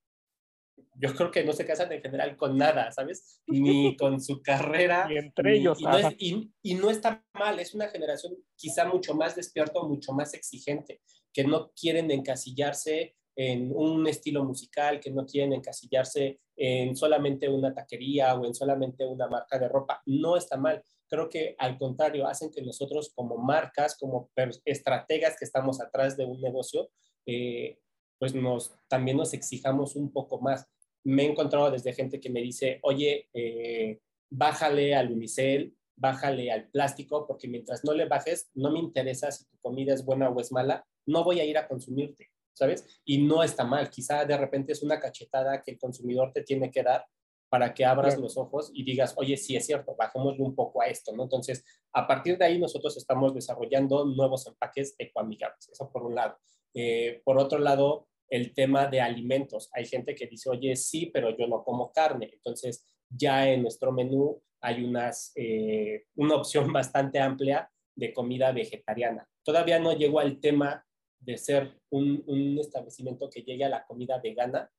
Yo 0.96 1.12
creo 1.14 1.32
que 1.32 1.44
no 1.44 1.52
se 1.52 1.66
casan 1.66 1.90
en 1.90 2.00
general 2.00 2.36
con 2.36 2.56
nada, 2.56 2.92
¿sabes? 2.92 3.42
Ni 3.48 3.96
con 3.98 4.20
su 4.20 4.40
carrera. 4.42 5.08
Y 5.10 5.16
entre 5.16 5.56
ellos. 5.56 5.80
Y 5.80 5.84
no, 5.84 5.98
es, 5.98 6.14
y, 6.18 6.74
no, 6.74 6.90
está 6.90 7.24
mal, 7.34 7.58
es 7.58 7.74
una 7.74 7.88
generación 7.88 8.36
quizá 8.54 8.84
mucho 8.84 9.12
más 9.14 9.34
despierta, 9.34 9.82
mucho 9.82 10.12
más 10.12 10.32
exigente, 10.34 11.00
que 11.32 11.42
no 11.42 11.72
quieren 11.72 12.12
encasillarse 12.12 13.16
en 13.36 13.72
un 13.74 14.06
estilo 14.06 14.44
musical, 14.44 15.00
que 15.00 15.10
no 15.10 15.26
quieren 15.26 15.52
encasillarse 15.52 16.40
en 16.56 16.94
solamente 16.96 17.48
una 17.48 17.74
taquería 17.74 18.34
o 18.34 18.44
en 18.44 18.54
solamente 18.54 19.04
una 19.04 19.28
marca 19.28 19.58
de 19.58 19.68
ropa. 19.68 20.02
No 20.06 20.36
está 20.36 20.56
mal 20.56 20.82
creo 21.14 21.28
que 21.28 21.54
al 21.58 21.78
contrario, 21.78 22.26
hacen 22.26 22.50
que 22.50 22.62
nosotros 22.62 23.12
como 23.14 23.36
marcas, 23.36 23.96
como 23.96 24.30
estrategas 24.64 25.36
que 25.38 25.44
estamos 25.44 25.80
atrás 25.80 26.16
de 26.16 26.24
un 26.24 26.40
negocio, 26.40 26.90
eh, 27.26 27.78
pues 28.18 28.34
nos, 28.34 28.74
también 28.88 29.16
nos 29.16 29.32
exijamos 29.32 29.96
un 29.96 30.12
poco 30.12 30.40
más. 30.40 30.66
Me 31.04 31.24
he 31.24 31.30
encontrado 31.30 31.70
desde 31.70 31.92
gente 31.92 32.20
que 32.20 32.30
me 32.30 32.40
dice, 32.40 32.78
oye, 32.82 33.28
eh, 33.32 34.00
bájale 34.30 34.94
al 34.94 35.12
unicel, 35.12 35.76
bájale 35.96 36.50
al 36.50 36.68
plástico, 36.70 37.26
porque 37.26 37.48
mientras 37.48 37.84
no 37.84 37.92
le 37.92 38.06
bajes, 38.06 38.50
no 38.54 38.70
me 38.70 38.80
interesa 38.80 39.30
si 39.30 39.44
tu 39.44 39.56
comida 39.58 39.94
es 39.94 40.04
buena 40.04 40.28
o 40.30 40.40
es 40.40 40.50
mala, 40.50 40.84
no 41.06 41.22
voy 41.22 41.40
a 41.40 41.44
ir 41.44 41.58
a 41.58 41.68
consumirte, 41.68 42.30
¿sabes? 42.54 43.00
Y 43.04 43.18
no 43.18 43.42
está 43.42 43.64
mal, 43.64 43.90
quizá 43.90 44.24
de 44.24 44.36
repente 44.36 44.72
es 44.72 44.82
una 44.82 44.98
cachetada 44.98 45.62
que 45.62 45.72
el 45.72 45.78
consumidor 45.78 46.32
te 46.32 46.42
tiene 46.42 46.70
que 46.70 46.82
dar 46.82 47.04
para 47.48 47.72
que 47.72 47.84
abras 47.84 48.18
los 48.18 48.36
ojos 48.36 48.72
y 48.74 48.82
digas, 48.82 49.14
oye, 49.16 49.36
sí 49.36 49.54
es 49.54 49.66
cierto, 49.66 49.94
bajémosle 49.96 50.42
un 50.42 50.56
poco 50.56 50.82
a 50.82 50.86
esto, 50.86 51.12
¿no? 51.12 51.22
Entonces, 51.22 51.64
a 51.92 52.06
partir 52.06 52.36
de 52.36 52.46
ahí 52.46 52.58
nosotros 52.58 52.96
estamos 52.96 53.32
desarrollando 53.32 54.04
nuevos 54.06 54.46
empaques 54.48 54.96
ecoamigables, 54.98 55.68
eso 55.68 55.88
por 55.92 56.02
un 56.02 56.16
lado. 56.16 56.36
Eh, 56.74 57.22
por 57.24 57.38
otro 57.38 57.60
lado, 57.60 58.08
el 58.28 58.52
tema 58.52 58.88
de 58.88 59.00
alimentos. 59.00 59.70
Hay 59.72 59.86
gente 59.86 60.14
que 60.14 60.26
dice, 60.26 60.50
oye, 60.50 60.74
sí, 60.74 61.06
pero 61.14 61.36
yo 61.36 61.46
no 61.46 61.62
como 61.62 61.92
carne. 61.92 62.30
Entonces, 62.32 62.84
ya 63.08 63.48
en 63.48 63.62
nuestro 63.62 63.92
menú 63.92 64.42
hay 64.60 64.82
unas, 64.82 65.32
eh, 65.36 66.06
una 66.16 66.36
opción 66.36 66.72
bastante 66.72 67.20
amplia 67.20 67.70
de 67.94 68.12
comida 68.12 68.50
vegetariana. 68.50 69.28
Todavía 69.44 69.78
no 69.78 69.92
llegó 69.92 70.18
al 70.18 70.40
tema 70.40 70.83
de 71.24 71.36
ser 71.38 71.80
un, 71.90 72.22
un 72.26 72.58
establecimiento 72.58 73.28
que 73.30 73.42
llegue 73.42 73.64
a 73.64 73.68
la 73.68 73.84
comida 73.84 74.20
vegana, 74.22 74.70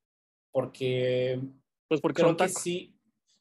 porque 0.51 1.39
pues 1.87 2.01
porque 2.01 2.21
creo 2.21 2.35
que 2.35 2.49
sí. 2.49 2.97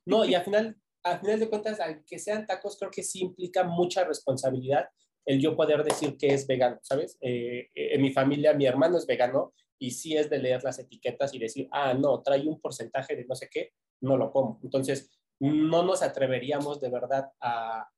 No, 0.06 0.25
y 0.25 0.34
al 0.34 0.44
final, 0.44 0.76
al 1.02 1.20
final 1.20 1.40
de 1.40 1.49
cuentas, 1.49 1.80
aunque 1.80 2.18
sean 2.18 2.46
tacos, 2.46 2.76
creo 2.78 2.90
que 2.90 3.02
sí 3.02 3.20
implica 3.20 3.64
mucha 3.64 4.04
responsabilidad 4.04 4.88
el 5.26 5.40
yo 5.40 5.56
poder 5.56 5.82
decir 5.82 6.18
que 6.18 6.28
es 6.28 6.46
vegano, 6.46 6.78
¿sabes? 6.82 7.16
Eh, 7.23 7.70
en 7.75 8.02
mi 8.02 8.12
familia, 8.12 8.52
mi 8.52 8.66
hermano 8.66 8.99
es 8.99 9.06
vegano 9.06 9.54
y 9.78 9.92
sí 9.92 10.16
es 10.16 10.28
de 10.28 10.38
leer 10.38 10.62
las 10.62 10.78
etiquetas 10.78 11.32
y 11.34 11.38
decir, 11.38 11.68
ah, 11.73 11.94
no, 11.94 12.23
trae 12.23 12.46
un 12.46 12.61
porcentaje 12.61 13.16
de 13.16 13.25
no 13.25 13.34
sé 13.34 13.49
qué, 13.50 13.70
no 14.02 14.18
lo 14.18 14.30
como. 14.30 14.61
Entonces, 14.62 15.11
no 15.40 15.82
nos 15.82 16.02
atreveríamos 16.02 16.80
de 16.80 16.90
verdad 16.90 17.30
a, 17.40 17.88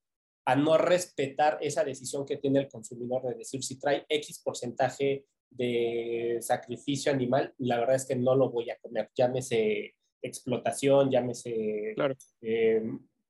a 0.47 0.55
no 0.55 0.77
respetar 0.77 1.57
esa 1.59 1.83
decisión 1.83 2.25
que 2.25 2.37
tiene 2.37 2.59
el 2.59 2.69
consumidor 2.69 3.21
de 3.23 3.35
decir, 3.35 3.61
si 3.61 3.77
trae 3.77 4.05
X 4.07 4.41
porcentaje 4.41 5.25
de 5.49 6.37
sacrificio 6.39 7.11
animal, 7.11 7.53
la 7.57 7.77
verdad 7.79 7.97
es 7.97 8.05
que 8.05 8.15
no 8.15 8.33
lo 8.33 8.49
voy 8.49 8.69
a 8.69 8.77
comer, 8.77 9.11
llámese 9.13 9.95
explotación, 10.21 11.11
llámese 11.11 11.95
eh, 12.41 12.81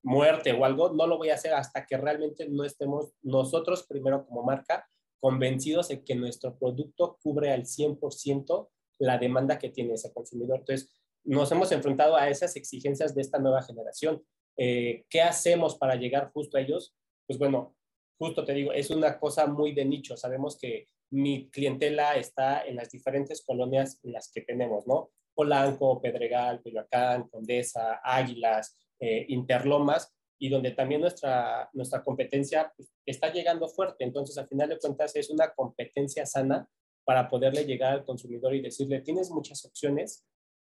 muerte 0.03 0.53
o 0.53 0.63
algo, 0.63 0.93
no 0.93 1.07
lo 1.07 1.17
voy 1.17 1.29
a 1.29 1.33
hacer 1.33 1.55
hasta 1.55 1.87
que 1.87 1.97
realmente 1.97 2.47
no 2.49 2.63
estemos 2.63 3.11
nosotros 3.23 3.87
primero 3.87 4.23
como 4.27 4.43
marca 4.43 4.87
convencidos 5.19 5.87
de 5.87 6.03
que 6.03 6.13
nuestro 6.13 6.55
producto 6.55 7.17
cubre 7.23 7.51
al 7.51 7.63
100% 7.63 8.69
la 8.99 9.17
demanda 9.17 9.57
que 9.57 9.69
tiene 9.69 9.95
ese 9.95 10.13
consumidor. 10.13 10.59
Entonces, 10.59 10.91
nos 11.23 11.51
hemos 11.51 11.71
enfrentado 11.71 12.15
a 12.15 12.29
esas 12.29 12.55
exigencias 12.55 13.15
de 13.15 13.21
esta 13.21 13.39
nueva 13.39 13.63
generación. 13.63 14.23
Eh, 14.55 15.03
¿Qué 15.09 15.21
hacemos 15.21 15.75
para 15.79 15.95
llegar 15.95 16.31
justo 16.31 16.57
a 16.57 16.61
ellos? 16.61 16.93
Pues 17.27 17.37
bueno, 17.37 17.75
justo 18.17 18.45
te 18.45 18.53
digo, 18.53 18.71
es 18.71 18.89
una 18.89 19.19
cosa 19.19 19.45
muy 19.45 19.73
de 19.73 19.85
nicho. 19.85 20.17
Sabemos 20.17 20.57
que 20.57 20.87
mi 21.11 21.49
clientela 21.49 22.15
está 22.15 22.65
en 22.65 22.75
las 22.75 22.89
diferentes 22.89 23.43
colonias 23.45 23.99
en 24.03 24.13
las 24.13 24.31
que 24.31 24.41
tenemos, 24.41 24.87
¿no? 24.87 25.11
Polanco, 25.35 26.01
Pedregal, 26.01 26.61
Coyoacán, 26.63 27.29
Condesa, 27.29 28.01
Águilas, 28.03 28.75
eh, 28.99 29.25
Interlomas, 29.29 30.11
y 30.39 30.49
donde 30.49 30.71
también 30.71 31.01
nuestra, 31.01 31.69
nuestra 31.73 32.03
competencia 32.03 32.71
pues, 32.75 32.89
está 33.05 33.31
llegando 33.31 33.67
fuerte. 33.67 34.03
Entonces, 34.03 34.37
al 34.37 34.47
final 34.47 34.69
de 34.69 34.79
cuentas, 34.79 35.15
es 35.15 35.29
una 35.29 35.53
competencia 35.53 36.25
sana 36.25 36.67
para 37.03 37.29
poderle 37.29 37.65
llegar 37.65 37.93
al 37.93 38.05
consumidor 38.05 38.53
y 38.53 38.61
decirle, 38.61 39.01
tienes 39.01 39.31
muchas 39.31 39.63
opciones, 39.65 40.25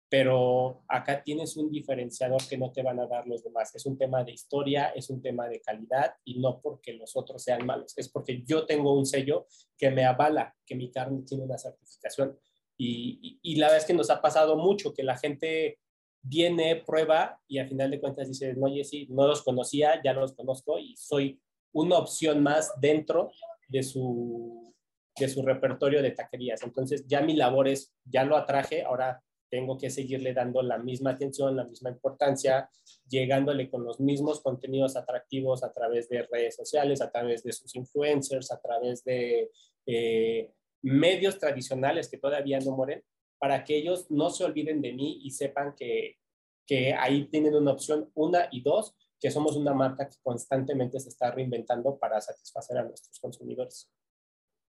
pero 0.08 0.84
acá 0.88 1.22
tienes 1.22 1.56
un 1.56 1.70
diferenciador 1.70 2.40
que 2.48 2.56
no 2.56 2.70
te 2.70 2.82
van 2.82 3.00
a 3.00 3.06
dar 3.06 3.26
los 3.26 3.42
demás. 3.42 3.74
Es 3.74 3.86
un 3.86 3.98
tema 3.98 4.22
de 4.22 4.32
historia, 4.32 4.90
es 4.94 5.10
un 5.10 5.20
tema 5.20 5.48
de 5.48 5.60
calidad 5.60 6.14
y 6.24 6.38
no 6.38 6.60
porque 6.60 6.92
los 6.92 7.16
otros 7.16 7.42
sean 7.42 7.66
malos, 7.66 7.92
es 7.96 8.08
porque 8.08 8.42
yo 8.44 8.66
tengo 8.66 8.96
un 8.96 9.04
sello 9.04 9.46
que 9.76 9.90
me 9.90 10.04
avala 10.04 10.54
que 10.64 10.76
mi 10.76 10.90
carne 10.90 11.22
tiene 11.22 11.44
una 11.44 11.58
certificación. 11.58 12.38
Y, 12.78 13.56
la 13.56 13.66
verdad 13.66 13.78
es 13.78 13.86
que 13.86 13.94
nos 13.94 14.10
ha 14.10 14.20
pasado 14.20 14.56
mucho 14.56 14.92
que 14.92 15.02
la 15.02 15.16
gente 15.16 15.78
viene, 16.22 16.76
prueba 16.76 17.40
y 17.48 17.58
al 17.58 17.68
final 17.68 17.90
de 17.90 18.00
cuentas 18.00 18.28
dice, 18.28 18.54
no, 18.54 18.66
sí, 18.84 19.06
no 19.10 19.26
los 19.26 19.42
conocía, 19.42 20.00
ya 20.04 20.12
los 20.12 20.34
conozco 20.34 20.78
y 20.78 20.94
soy 20.96 21.40
una 21.72 21.98
opción 21.98 22.42
más 22.42 22.72
dentro 22.80 23.30
de 23.68 23.82
su, 23.82 24.74
de 25.18 25.28
su 25.28 25.42
repertorio 25.42 26.02
de 26.02 26.10
taquerías. 26.10 26.62
Entonces 26.62 27.06
ya 27.06 27.22
mi 27.22 27.34
labor 27.34 27.66
es, 27.66 27.94
ya 28.04 28.24
lo 28.24 28.36
atraje, 28.36 28.82
ahora 28.82 29.22
tengo 29.56 29.78
que 29.78 29.88
seguirle 29.88 30.34
dando 30.34 30.60
la 30.60 30.76
misma 30.76 31.12
atención, 31.12 31.56
la 31.56 31.64
misma 31.64 31.88
importancia, 31.88 32.68
llegándole 33.08 33.70
con 33.70 33.84
los 33.84 33.98
mismos 33.98 34.42
contenidos 34.42 34.96
atractivos 34.96 35.64
a 35.64 35.72
través 35.72 36.10
de 36.10 36.28
redes 36.30 36.56
sociales, 36.56 37.00
a 37.00 37.10
través 37.10 37.42
de 37.42 37.52
sus 37.52 37.74
influencers, 37.74 38.52
a 38.52 38.60
través 38.60 39.02
de 39.02 39.50
eh, 39.86 40.52
medios 40.82 41.38
tradicionales 41.38 42.10
que 42.10 42.18
todavía 42.18 42.58
no 42.60 42.76
mueren, 42.76 43.02
para 43.38 43.64
que 43.64 43.78
ellos 43.78 44.10
no 44.10 44.28
se 44.28 44.44
olviden 44.44 44.82
de 44.82 44.92
mí 44.92 45.20
y 45.22 45.30
sepan 45.30 45.74
que, 45.74 46.18
que 46.66 46.92
ahí 46.92 47.26
tienen 47.28 47.54
una 47.54 47.72
opción, 47.72 48.10
una 48.12 48.48
y 48.50 48.60
dos, 48.60 48.94
que 49.18 49.30
somos 49.30 49.56
una 49.56 49.72
marca 49.72 50.06
que 50.06 50.18
constantemente 50.22 51.00
se 51.00 51.08
está 51.08 51.30
reinventando 51.30 51.98
para 51.98 52.20
satisfacer 52.20 52.76
a 52.76 52.84
nuestros 52.84 53.18
consumidores. 53.20 53.90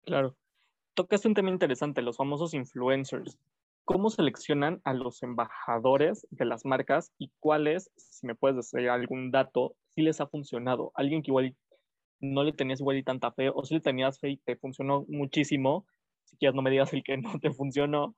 Claro. 0.06 0.36
Tocaste 0.96 1.28
un 1.28 1.36
tema 1.36 1.52
interesante, 1.52 2.02
los 2.02 2.18
famosos 2.18 2.56
influencers. 2.56 3.38
¿Cómo 3.86 4.10
seleccionan 4.10 4.82
a 4.84 4.94
los 4.94 5.24
embajadores 5.24 6.28
de 6.30 6.46
las 6.46 6.66
marcas 6.66 7.12
y 7.18 7.32
cuáles, 7.40 7.92
si 7.98 8.28
me 8.28 8.36
puedes 8.36 8.56
decir 8.58 8.90
algún 8.90 9.32
dato, 9.32 9.76
si 9.90 10.02
les 10.02 10.22
ha 10.22 10.28
funcionado? 10.28 10.92
Alguien 10.96 11.22
que 11.24 11.32
igual 11.32 11.56
no 12.20 12.44
le 12.44 12.54
tenías 12.54 12.80
igual 12.80 12.98
y 12.98 13.04
tanta 13.04 13.32
fe, 13.32 13.50
o 13.50 13.64
si 13.64 13.74
le 13.74 13.82
tenías 13.82 14.20
fe 14.20 14.30
y 14.30 14.38
te 14.38 14.56
funcionó 14.56 15.06
muchísimo, 15.08 15.86
si 16.26 16.38
quieres 16.38 16.56
no 16.56 16.62
me 16.62 16.70
digas 16.70 16.94
el 16.94 17.04
que 17.04 17.18
no 17.18 17.40
te 17.40 17.52
funcionó, 17.52 18.16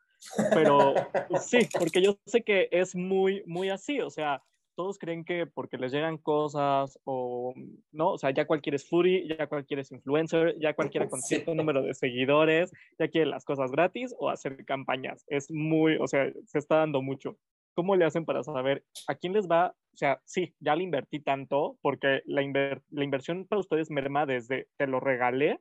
pero 0.54 0.94
sí, 1.42 1.68
porque 1.80 2.02
yo 2.02 2.18
sé 2.26 2.44
que 2.44 2.68
es 2.72 2.96
muy, 2.96 3.44
muy 3.46 3.70
así, 3.70 4.02
o 4.02 4.10
sea, 4.10 4.44
todos 4.76 4.98
creen 4.98 5.24
que 5.24 5.46
porque 5.46 5.78
les 5.78 5.92
llegan 5.92 6.18
cosas 6.18 7.00
o 7.04 7.54
no, 7.92 8.12
o 8.12 8.18
sea, 8.18 8.32
ya 8.32 8.46
cualquiera 8.46 8.76
es 8.76 8.88
foodie, 8.88 9.28
ya 9.28 9.48
cualquiera 9.48 9.82
es 9.82 9.92
influencer, 9.92 10.58
ya 10.60 10.74
cualquiera 10.74 11.08
con 11.08 11.22
cierto 11.22 11.56
número 11.56 11.82
de 11.82 11.94
seguidores, 11.94 12.72
ya 13.00 13.08
quiere 13.08 13.28
las 13.28 13.46
cosas 13.46 13.72
gratis 13.72 14.16
o 14.20 14.30
hacer 14.30 14.66
campañas. 14.66 15.26
Es 15.28 15.52
muy, 15.52 15.98
o 15.98 16.08
sea, 16.08 16.32
se 16.46 16.60
está 16.60 16.78
dando 16.78 17.02
mucho. 17.02 17.38
¿Cómo 17.76 17.96
le 17.96 18.06
hacen 18.06 18.26
para 18.26 18.44
saber 18.44 18.84
a 19.08 19.16
quién 19.16 19.34
les 19.34 19.48
va? 19.48 19.76
O 19.94 19.98
sea, 19.98 20.22
sí, 20.26 20.54
ya 20.60 20.76
le 20.76 20.84
invertí 20.84 21.20
tanto 21.20 21.78
porque 21.82 22.22
la, 22.26 22.42
la 22.90 23.04
inversión 23.04 23.46
para 23.46 23.60
ustedes 23.60 23.90
merma 23.90 24.26
desde 24.26 24.68
te 24.78 24.88
lo 24.88 25.00
regalé 25.00 25.60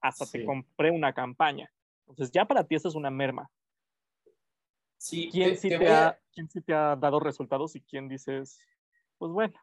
hasta 0.00 0.26
te 0.26 0.44
compré 0.44 0.90
una 0.90 1.12
campaña. 1.12 1.70
Entonces, 2.06 2.32
ya 2.32 2.46
para 2.46 2.64
ti 2.64 2.74
esa 2.74 2.88
es 2.88 2.94
una 2.94 3.10
merma. 3.10 3.50
Sí, 5.00 5.30
¿Quién, 5.32 5.56
sí 5.56 5.70
te, 5.70 5.88
ha, 5.88 6.20
¿Quién 6.30 6.50
sí 6.50 6.60
te 6.60 6.74
ha 6.74 6.94
dado 6.94 7.20
resultados 7.20 7.74
y 7.74 7.80
quién 7.80 8.06
dices, 8.06 8.60
pues 9.16 9.32
bueno, 9.32 9.54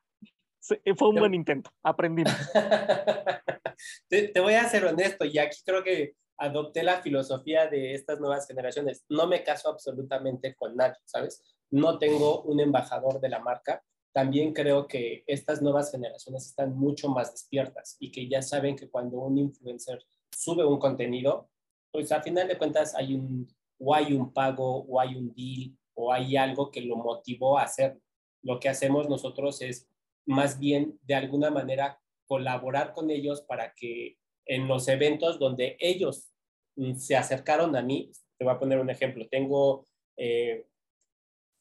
fue 0.59 1.09
un 1.09 1.15
buen 1.15 1.35
intento, 1.35 1.69
aprendimos? 1.83 2.33
te, 4.09 4.29
te 4.29 4.39
voy 4.39 4.55
a 4.55 4.67
ser 4.67 4.85
honesto 4.85 5.25
y 5.25 5.37
aquí 5.37 5.59
creo 5.63 5.83
que 5.83 6.15
adopté 6.37 6.81
la 6.81 7.03
filosofía 7.03 7.67
de 7.67 7.93
estas 7.93 8.19
nuevas 8.19 8.47
generaciones. 8.47 9.05
No 9.09 9.27
me 9.27 9.43
caso 9.43 9.69
absolutamente 9.69 10.55
con 10.55 10.75
nadie, 10.75 10.97
¿sabes? 11.05 11.43
No 11.69 11.99
tengo 11.99 12.41
un 12.41 12.59
embajador 12.59 13.19
de 13.19 13.29
la 13.29 13.37
marca. 13.37 13.83
También 14.11 14.53
creo 14.53 14.87
que 14.87 15.23
estas 15.27 15.61
nuevas 15.61 15.91
generaciones 15.91 16.47
están 16.47 16.75
mucho 16.75 17.09
más 17.09 17.31
despiertas 17.31 17.95
y 17.99 18.11
que 18.11 18.27
ya 18.27 18.41
saben 18.41 18.75
que 18.75 18.89
cuando 18.89 19.19
un 19.19 19.37
influencer 19.37 20.03
sube 20.35 20.65
un 20.65 20.79
contenido, 20.79 21.51
pues 21.91 22.11
a 22.11 22.23
final 22.23 22.47
de 22.47 22.57
cuentas 22.57 22.95
hay 22.95 23.13
un, 23.13 23.47
o 23.79 23.93
hay 23.93 24.13
un 24.13 24.33
pago, 24.33 24.83
o 24.83 24.99
hay 24.99 25.15
un 25.15 25.33
deal, 25.33 25.77
o 25.93 26.11
hay 26.11 26.37
algo 26.37 26.71
que 26.71 26.81
lo 26.81 26.95
motivó 26.95 27.57
a 27.57 27.63
hacer. 27.63 27.97
Lo 28.43 28.59
que 28.59 28.69
hacemos 28.69 29.09
nosotros 29.09 29.61
es 29.61 29.89
más 30.25 30.59
bien 30.59 30.99
de 31.03 31.15
alguna 31.15 31.49
manera 31.49 31.99
colaborar 32.27 32.93
con 32.93 33.09
ellos 33.09 33.41
para 33.41 33.73
que 33.73 34.17
en 34.45 34.67
los 34.67 34.87
eventos 34.87 35.39
donde 35.39 35.77
ellos 35.79 36.31
mm, 36.75 36.95
se 36.95 37.15
acercaron 37.15 37.75
a 37.75 37.81
mí, 37.81 38.11
te 38.37 38.45
voy 38.45 38.53
a 38.53 38.59
poner 38.59 38.79
un 38.79 38.89
ejemplo, 38.89 39.27
tengo 39.29 39.87
eh, 40.17 40.65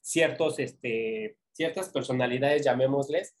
ciertos, 0.01 0.59
este, 0.59 1.37
ciertas 1.53 1.89
personalidades, 1.89 2.63
llamémosles, 2.63 3.35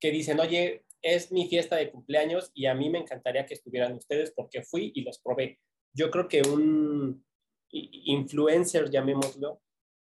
que 0.00 0.10
dicen, 0.10 0.40
oye, 0.40 0.84
es 1.00 1.32
mi 1.32 1.48
fiesta 1.48 1.76
de 1.76 1.90
cumpleaños 1.90 2.50
y 2.54 2.66
a 2.66 2.74
mí 2.74 2.88
me 2.90 2.98
encantaría 2.98 3.46
que 3.46 3.54
estuvieran 3.54 3.94
ustedes 3.94 4.32
porque 4.32 4.62
fui 4.62 4.92
y 4.94 5.02
los 5.02 5.18
probé. 5.18 5.58
Yo 5.94 6.10
creo 6.10 6.28
que 6.28 6.42
un 6.42 7.24
influencer, 7.72 8.90
llamémoslo, 8.90 9.60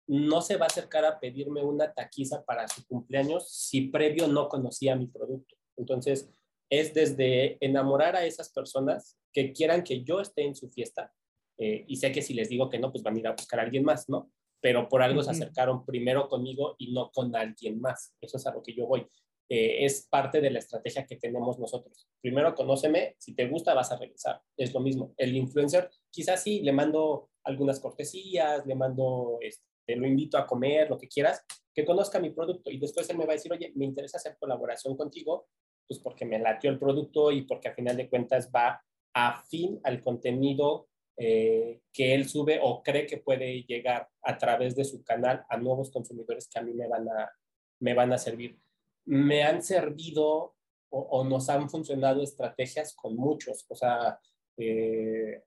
no 0.08 0.42
se 0.42 0.58
va 0.58 0.66
a 0.66 0.68
acercar 0.68 1.04
a 1.06 1.20
pedirme 1.20 1.64
una 1.64 1.92
taquiza 1.92 2.44
para 2.46 2.68
su 2.68 2.86
cumpleaños 2.86 3.50
si 3.50 3.88
previo 3.88 4.28
no 4.28 4.48
conocía 4.48 4.96
mi 4.96 5.08
producto. 5.08 5.56
Entonces, 5.78 6.30
es 6.70 6.94
desde 6.94 7.58
enamorar 7.60 8.16
a 8.16 8.26
esas 8.26 8.50
personas 8.50 9.18
que 9.34 9.52
quieran 9.52 9.84
que 9.84 10.04
yo 10.04 10.20
esté 10.22 10.44
en 10.44 10.56
su 10.56 10.70
fiesta. 10.70 11.12
Eh, 11.58 11.86
y 11.88 11.98
sé 11.98 12.12
que 12.12 12.22
si 12.22 12.34
les 12.34 12.50
digo 12.50 12.70
que 12.70 12.80
no, 12.80 12.92
pues 12.92 13.04
van 13.04 13.16
a 13.16 13.20
ir 13.20 13.28
a 13.28 13.32
buscar 13.32 13.60
a 13.60 13.64
alguien 13.64 13.84
más, 13.84 14.10
¿no? 14.10 14.32
Pero 14.62 14.88
por 14.90 15.02
algo 15.02 15.22
se 15.22 15.32
acercaron 15.32 15.86
primero 15.86 16.28
conmigo 16.28 16.76
y 16.78 16.94
no 16.94 17.12
con 17.12 17.36
alguien 17.36 17.80
más. 17.80 18.14
Eso 18.22 18.38
es 18.38 18.48
a 18.48 18.54
lo 18.54 18.64
que 18.64 18.74
yo 18.74 18.88
voy. 18.88 19.08
Eh, 19.48 19.86
es 19.86 20.08
parte 20.10 20.42
de 20.42 20.50
la 20.50 20.60
estrategia 20.60 21.06
que 21.06 21.18
tenemos 21.18 21.60
nosotros. 21.60 22.08
Primero 22.22 22.56
conóceme, 22.56 23.16
si 23.20 23.36
te 23.36 23.48
gusta 23.48 23.74
vas 23.74 23.92
a 23.92 23.98
regresar. 23.98 24.42
Es 24.58 24.74
lo 24.74 24.80
mismo. 24.80 25.14
El 25.18 25.36
influencer, 25.36 25.90
quizás 26.10 26.42
sí, 26.42 26.62
le 26.62 26.72
mando 26.72 27.30
algunas 27.46 27.80
cortesías, 27.80 28.66
le 28.66 28.76
mando, 28.76 29.38
este, 29.42 29.96
lo 29.96 30.08
invito 30.08 30.38
a 30.38 30.46
comer, 30.46 30.90
lo 30.90 30.98
que 30.98 31.08
quieras, 31.08 31.44
que 31.74 31.86
conozca 31.86 32.20
mi 32.20 32.32
producto 32.32 32.70
y 32.72 32.78
después 32.78 33.10
él 33.10 33.18
me 33.18 33.26
va 33.26 33.34
a 33.34 33.36
decir, 33.36 33.52
oye, 33.52 33.72
me 33.76 33.86
interesa 33.86 34.18
hacer 34.18 34.38
colaboración 34.40 34.96
contigo, 34.98 35.48
pues 35.88 36.00
porque 36.00 36.26
me 36.26 36.40
latió 36.40 36.70
el 36.70 36.80
producto 36.80 37.32
y 37.32 37.44
porque 37.44 37.70
a 37.70 37.76
final 37.76 37.98
de 37.98 38.10
cuentas 38.10 38.52
va 38.54 38.82
afín 39.14 39.80
al 39.84 40.04
contenido 40.04 40.88
eh, 41.18 41.80
que 41.94 42.14
él 42.14 42.28
sube 42.28 42.60
o 42.62 42.84
cree 42.84 43.06
que 43.06 43.18
puede 43.18 43.64
llegar 43.64 44.10
a 44.22 44.38
través 44.38 44.76
de 44.76 44.84
su 44.84 45.04
canal 45.04 45.46
a 45.50 45.58
nuevos 45.58 45.92
consumidores 45.92 46.50
que 46.50 46.60
a 46.60 46.64
mí 46.64 46.74
me 46.74 46.88
van 46.88 47.08
a, 47.08 47.32
me 47.80 47.94
van 47.94 48.12
a 48.12 48.18
servir 48.18 48.60
me 49.06 49.44
han 49.44 49.62
servido 49.62 50.56
o, 50.90 51.24
nos 51.24 51.50
han 51.50 51.70
funcionado 51.70 52.24
estrategias 52.24 52.96
con 52.96 53.16
muchos. 53.16 53.66
O 53.68 53.76
sea, 53.76 54.20
eh, 54.58 55.44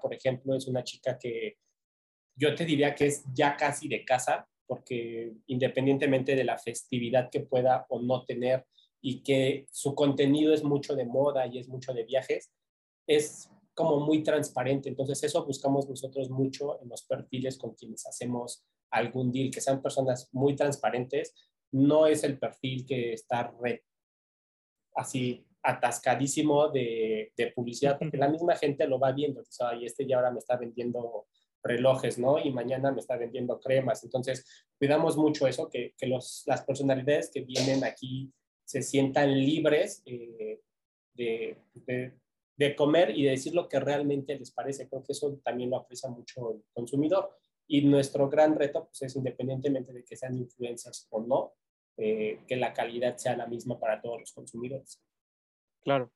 por 0.00 0.14
ejemplo, 0.14 0.54
es 0.54 0.66
una 0.66 0.84
chica 0.84 1.18
que 1.18 1.56
yo 2.36 2.54
te 2.54 2.64
diría 2.64 2.94
que 2.94 3.06
es 3.06 3.24
ya 3.34 3.56
casi 3.56 3.88
de 3.88 4.04
casa, 4.04 4.48
porque 4.66 5.32
independientemente 5.46 6.36
de 6.36 6.44
la 6.44 6.58
festividad 6.58 7.28
que 7.30 7.40
pueda 7.40 7.86
o 7.88 8.00
no 8.00 8.24
tener 8.24 8.64
y 9.02 9.22
que 9.22 9.66
su 9.72 9.94
contenido 9.94 10.52
es 10.52 10.62
mucho 10.62 10.94
de 10.94 11.06
moda 11.06 11.46
y 11.46 11.58
es 11.58 11.68
mucho 11.68 11.92
de 11.92 12.04
viajes, 12.04 12.52
es 13.06 13.50
como 13.74 14.00
muy 14.00 14.22
transparente. 14.22 14.88
Entonces 14.88 15.22
eso 15.24 15.44
buscamos 15.44 15.88
nosotros 15.88 16.30
mucho 16.30 16.80
en 16.82 16.88
los 16.88 17.02
perfiles 17.02 17.58
con 17.58 17.74
quienes 17.74 18.06
hacemos 18.06 18.64
algún 18.90 19.32
deal, 19.32 19.50
que 19.50 19.60
sean 19.60 19.82
personas 19.82 20.28
muy 20.32 20.54
transparentes, 20.54 21.34
no 21.72 22.06
es 22.06 22.24
el 22.24 22.38
perfil 22.38 22.84
que 22.84 23.12
está 23.12 23.52
así 24.94 25.46
atascadísimo 25.62 26.68
de, 26.68 27.32
publicidad, 27.54 27.98
porque 27.98 28.16
la 28.16 28.28
misma 28.28 28.56
gente 28.56 28.86
lo 28.86 28.98
va 28.98 29.12
viendo, 29.12 29.42
y 29.78 29.84
este 29.84 30.06
ya 30.06 30.16
ahora 30.16 30.30
me 30.30 30.38
está 30.38 30.56
vendiendo 30.56 31.26
relojes, 31.62 32.18
¿no? 32.18 32.38
Y 32.38 32.50
mañana 32.50 32.90
me 32.90 33.00
está 33.00 33.16
vendiendo 33.16 33.60
cremas. 33.60 34.02
Entonces, 34.04 34.44
cuidamos 34.78 35.16
mucho 35.16 35.46
eso, 35.46 35.68
que, 35.68 35.94
las 36.08 36.64
personalidades 36.66 37.30
que 37.30 37.42
vienen 37.42 37.84
aquí 37.84 38.32
se 38.64 38.82
sientan 38.82 39.36
libres 39.38 40.02
eh, 40.06 40.60
de, 41.14 41.56
de, 42.56 42.76
comer 42.76 43.10
y 43.10 43.24
de 43.24 43.32
decir 43.32 43.54
lo 43.54 43.68
que 43.68 43.80
realmente 43.80 44.38
les 44.38 44.50
parece. 44.52 44.88
Creo 44.88 45.02
que 45.02 45.12
eso 45.12 45.38
también 45.44 45.70
lo 45.70 45.76
aprecia 45.76 46.08
mucho 46.08 46.52
el 46.52 46.64
consumidor. 46.72 47.30
Y 47.66 47.82
nuestro 47.82 48.28
gran 48.28 48.56
reto 48.56 48.86
pues, 48.86 49.02
es, 49.02 49.16
independientemente 49.16 49.92
de 49.92 50.04
que 50.04 50.16
sean 50.16 50.36
influencers 50.36 51.06
o 51.10 51.20
no, 51.20 51.54
eh, 51.96 52.40
que 52.46 52.56
la 52.56 52.72
calidad 52.72 53.16
sea 53.16 53.36
la 53.36 53.46
misma 53.46 53.78
para 53.78 54.00
todos 54.00 54.20
los 54.20 54.32
consumidores. 54.32 55.00
Claro. 55.82 56.12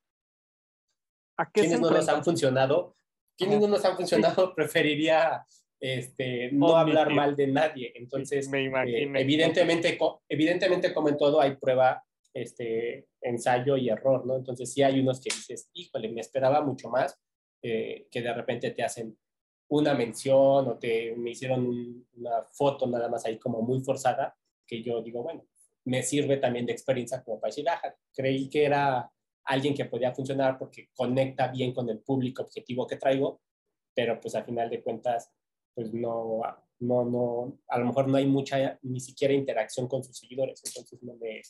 ¿A 1.37 1.50
qué 1.50 1.62
¿Quiénes 1.62 1.81
no 1.81 1.90
nos 1.90 2.09
han 2.09 2.24
funcionado? 2.24 2.96
¿Quiénes 3.37 3.61
no 3.61 3.68
nos 3.68 3.85
han 3.85 3.96
funcionado? 3.96 4.55
Preferiría 4.55 5.44
este, 5.81 6.50
no 6.53 6.77
hablar 6.77 7.12
mal 7.12 7.37
de 7.37 7.46
nadie. 7.48 7.92
Entonces, 7.96 8.48
Me 8.48 8.66
eh, 8.66 9.11
evidentemente, 9.16 9.98
evidentemente, 10.29 10.94
como 10.94 11.09
en 11.09 11.16
todo, 11.16 11.40
hay 11.40 11.57
prueba, 11.57 12.03
este, 12.33 13.09
ensayo 13.20 13.77
y 13.77 13.88
error, 13.88 14.24
¿no? 14.24 14.37
Entonces, 14.37 14.72
sí 14.72 14.83
hay 14.83 15.00
unos 15.00 15.20
que 15.20 15.35
dices, 15.35 15.68
híjole, 15.74 16.09
me 16.09 16.20
esperaba 16.20 16.62
mucho 16.62 16.88
más, 16.88 17.18
eh, 17.62 18.07
que 18.11 18.22
de 18.22 18.33
repente 18.33 18.70
te 18.70 18.83
hacen 18.83 19.16
una 19.68 19.94
mención 19.94 20.68
o 20.68 20.79
te 20.79 21.14
me 21.16 21.31
hicieron 21.31 22.07
una 22.14 22.42
foto 22.53 22.87
nada 22.87 23.09
más 23.09 23.24
ahí 23.24 23.38
como 23.38 23.62
muy 23.62 23.81
forzada, 23.81 24.37
que 24.66 24.83
yo 24.83 25.03
digo, 25.03 25.22
bueno, 25.22 25.46
me 25.85 26.03
sirve 26.03 26.37
también 26.37 26.66
de 26.66 26.72
experiencia 26.72 27.22
como 27.22 27.40
para 27.40 27.50
decir, 27.50 27.68
ah, 27.68 27.94
creí 28.14 28.48
que 28.48 28.64
era 28.64 29.11
alguien 29.44 29.74
que 29.74 29.85
podía 29.85 30.14
funcionar 30.14 30.59
porque 30.59 30.88
conecta 30.94 31.48
bien 31.48 31.72
con 31.72 31.88
el 31.88 32.00
público 32.00 32.42
objetivo 32.42 32.87
que 32.87 32.96
traigo, 32.96 33.40
pero 33.94 34.20
pues 34.20 34.35
al 34.35 34.44
final 34.44 34.70
de 34.70 34.83
cuentas, 34.83 35.30
pues 35.74 35.92
no, 35.92 36.40
no, 36.80 37.04
no, 37.04 37.59
a 37.68 37.78
lo 37.78 37.87
mejor 37.87 38.09
no 38.09 38.16
hay 38.16 38.26
mucha, 38.26 38.78
ni 38.83 39.00
siquiera 39.00 39.35
interacción 39.35 39.88
con 39.88 40.02
sus 40.02 40.16
seguidores, 40.16 40.62
entonces 40.64 41.02
no 41.02 41.14
me, 41.14 41.42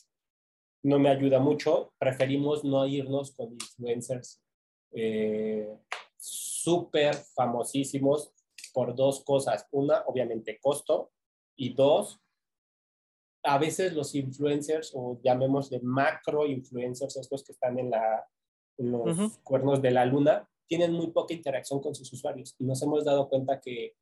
no 0.83 0.99
me 0.99 1.09
ayuda 1.09 1.39
mucho. 1.39 1.93
Preferimos 1.97 2.63
no 2.63 2.85
irnos 2.85 3.35
con 3.35 3.51
influencers 3.53 4.41
eh, 4.91 5.67
súper 6.17 7.15
famosísimos 7.35 8.31
por 8.73 8.95
dos 8.95 9.23
cosas. 9.23 9.67
Una, 9.71 10.03
obviamente, 10.05 10.59
costo. 10.59 11.11
Y 11.57 11.73
dos, 11.73 12.19
a 13.45 13.57
veces 13.57 13.93
los 13.93 14.13
influencers, 14.15 14.91
o 14.95 15.19
llamemos 15.23 15.69
de 15.69 15.79
macro 15.81 16.45
influencers, 16.45 17.15
estos 17.17 17.43
que 17.43 17.51
están 17.53 17.77
en, 17.79 17.91
la, 17.91 18.25
los 18.77 19.37
cuernos 19.43 19.81
de 19.81 19.91
la 19.91 20.05
luna, 20.05 20.49
tienen 20.67 20.91
muy 20.91 21.07
poca 21.11 21.33
interacción 21.33 21.79
con 21.79 21.93
sus 21.93 22.11
usuarios. 22.11 22.55
Y 22.59 22.65
nos 22.65 22.81
hemos 22.81 23.05
dado 23.05 23.29
cuenta 23.29 23.59
que 23.59 23.95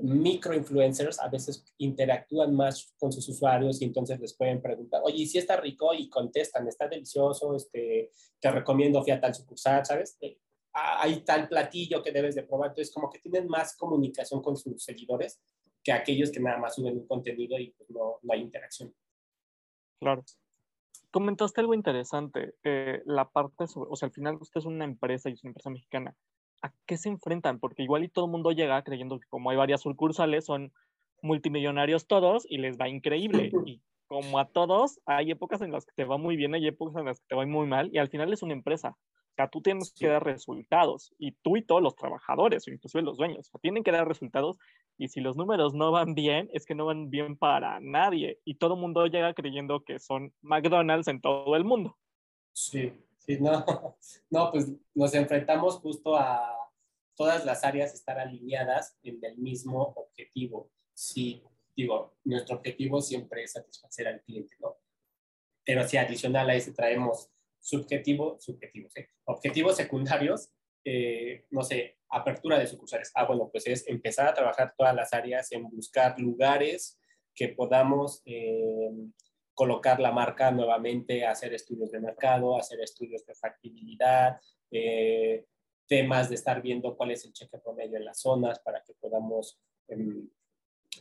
micro 0.00 0.54
influencers 0.54 1.18
a 1.20 1.28
veces 1.28 1.64
interactúan 1.78 2.54
más 2.54 2.94
con 2.98 3.12
sus 3.12 3.28
usuarios 3.28 3.82
y 3.82 3.84
entonces 3.84 4.18
les 4.20 4.34
pueden 4.34 4.62
preguntar, 4.62 5.02
oye, 5.04 5.26
si 5.26 5.38
está 5.38 5.56
rico? 5.56 5.92
Y 5.92 6.08
contestan, 6.08 6.66
está 6.68 6.88
delicioso, 6.88 7.54
este, 7.54 8.10
te 8.40 8.50
recomiendo 8.50 9.02
fui 9.02 9.12
a 9.12 9.20
tal 9.20 9.34
sucursal, 9.34 9.84
¿sabes? 9.84 10.16
Eh, 10.20 10.38
hay 10.72 11.20
tal 11.20 11.48
platillo 11.48 12.02
que 12.02 12.12
debes 12.12 12.34
de 12.34 12.44
probar. 12.44 12.70
Entonces, 12.70 12.94
como 12.94 13.10
que 13.10 13.18
tienen 13.18 13.48
más 13.48 13.76
comunicación 13.76 14.40
con 14.40 14.56
sus 14.56 14.82
seguidores 14.82 15.40
que 15.88 15.92
aquellos 15.92 16.30
que 16.30 16.38
nada 16.38 16.58
más 16.58 16.74
suben 16.74 16.98
un 16.98 17.06
contenido 17.06 17.58
y 17.58 17.70
pues 17.70 17.88
no, 17.88 18.18
no 18.20 18.32
hay 18.34 18.42
interacción. 18.42 18.94
Claro. 19.98 20.22
Comentaste 21.10 21.62
algo 21.62 21.72
interesante, 21.72 22.56
eh, 22.62 23.00
la 23.06 23.30
parte 23.30 23.66
sobre, 23.66 23.88
o 23.90 23.96
sea, 23.96 24.08
al 24.08 24.12
final 24.12 24.36
usted 24.38 24.58
es 24.58 24.66
una 24.66 24.84
empresa 24.84 25.30
y 25.30 25.32
es 25.32 25.42
una 25.42 25.52
empresa 25.52 25.70
mexicana. 25.70 26.14
¿A 26.60 26.74
qué 26.84 26.98
se 26.98 27.08
enfrentan? 27.08 27.58
Porque 27.58 27.84
igual 27.84 28.04
y 28.04 28.10
todo 28.10 28.26
el 28.26 28.32
mundo 28.32 28.52
llega 28.52 28.82
creyendo 28.84 29.18
que 29.18 29.26
como 29.30 29.48
hay 29.48 29.56
varias 29.56 29.80
sucursales, 29.80 30.44
son 30.44 30.74
multimillonarios 31.22 32.06
todos 32.06 32.44
y 32.46 32.58
les 32.58 32.76
va 32.76 32.90
increíble. 32.90 33.50
Y 33.66 33.80
como 34.08 34.38
a 34.38 34.46
todos, 34.46 35.00
hay 35.06 35.30
épocas 35.30 35.62
en 35.62 35.72
las 35.72 35.86
que 35.86 35.92
te 35.96 36.04
va 36.04 36.18
muy 36.18 36.36
bien, 36.36 36.54
hay 36.54 36.66
épocas 36.66 37.00
en 37.00 37.06
las 37.06 37.20
que 37.20 37.26
te 37.28 37.34
va 37.34 37.46
muy 37.46 37.66
mal, 37.66 37.88
y 37.94 37.98
al 37.98 38.10
final 38.10 38.30
es 38.30 38.42
una 38.42 38.52
empresa. 38.52 38.94
O 39.38 39.40
sea, 39.40 39.48
tú 39.48 39.62
tienes 39.62 39.92
que 39.92 40.08
dar 40.08 40.24
resultados, 40.24 41.14
y 41.16 41.30
tú 41.30 41.56
y 41.56 41.62
todos 41.62 41.80
los 41.80 41.94
trabajadores, 41.94 42.66
o 42.66 42.72
inclusive 42.72 43.02
los 43.04 43.18
dueños, 43.18 43.52
tienen 43.62 43.84
que 43.84 43.92
dar 43.92 44.08
resultados, 44.08 44.58
y 44.96 45.06
si 45.06 45.20
los 45.20 45.36
números 45.36 45.74
no 45.74 45.92
van 45.92 46.16
bien, 46.16 46.50
es 46.52 46.66
que 46.66 46.74
no 46.74 46.86
van 46.86 47.08
bien 47.08 47.36
para 47.36 47.78
nadie, 47.78 48.40
y 48.44 48.56
todo 48.56 48.74
el 48.74 48.80
mundo 48.80 49.06
llega 49.06 49.34
creyendo 49.34 49.84
que 49.84 50.00
son 50.00 50.34
McDonald's 50.42 51.06
en 51.06 51.20
todo 51.20 51.54
el 51.54 51.62
mundo. 51.62 51.96
Sí, 52.52 52.92
sí, 53.16 53.38
no, 53.40 53.64
no, 54.30 54.50
pues 54.50 54.72
nos 54.92 55.14
enfrentamos 55.14 55.76
justo 55.76 56.16
a 56.16 56.56
todas 57.14 57.44
las 57.44 57.62
áreas 57.62 57.94
estar 57.94 58.18
alineadas 58.18 58.98
en 59.04 59.24
el 59.24 59.38
mismo 59.38 59.92
objetivo. 59.94 60.68
Sí, 60.94 61.44
digo, 61.76 62.16
nuestro 62.24 62.56
objetivo 62.56 63.00
siempre 63.00 63.44
es 63.44 63.52
satisfacer 63.52 64.08
al 64.08 64.20
cliente, 64.22 64.56
¿no? 64.58 64.78
Pero 65.64 65.86
si 65.86 65.96
adicional 65.96 66.50
a 66.50 66.56
ese 66.56 66.72
traemos 66.72 67.30
subjetivo, 67.60 68.38
subjetivos, 68.40 68.96
¿eh? 68.96 69.10
objetivos 69.24 69.76
secundarios, 69.76 70.50
eh, 70.84 71.44
no 71.50 71.62
sé, 71.62 71.98
apertura 72.10 72.58
de 72.58 72.66
sucursales. 72.66 73.10
Ah, 73.14 73.26
bueno, 73.26 73.48
pues 73.50 73.66
es 73.66 73.86
empezar 73.88 74.28
a 74.28 74.34
trabajar 74.34 74.74
todas 74.76 74.94
las 74.94 75.12
áreas 75.12 75.52
en 75.52 75.68
buscar 75.68 76.18
lugares 76.18 76.98
que 77.34 77.48
podamos 77.48 78.22
eh, 78.24 78.90
colocar 79.54 80.00
la 80.00 80.12
marca 80.12 80.50
nuevamente, 80.50 81.26
hacer 81.26 81.52
estudios 81.54 81.90
de 81.90 82.00
mercado, 82.00 82.56
hacer 82.56 82.80
estudios 82.80 83.24
de 83.26 83.34
factibilidad, 83.34 84.40
eh, 84.70 85.44
temas 85.86 86.28
de 86.28 86.36
estar 86.36 86.62
viendo 86.62 86.96
cuál 86.96 87.12
es 87.12 87.24
el 87.24 87.32
cheque 87.32 87.58
promedio 87.58 87.96
en 87.96 88.04
las 88.04 88.20
zonas 88.20 88.60
para 88.60 88.82
que 88.82 88.94
podamos 88.94 89.58
em, 89.88 90.28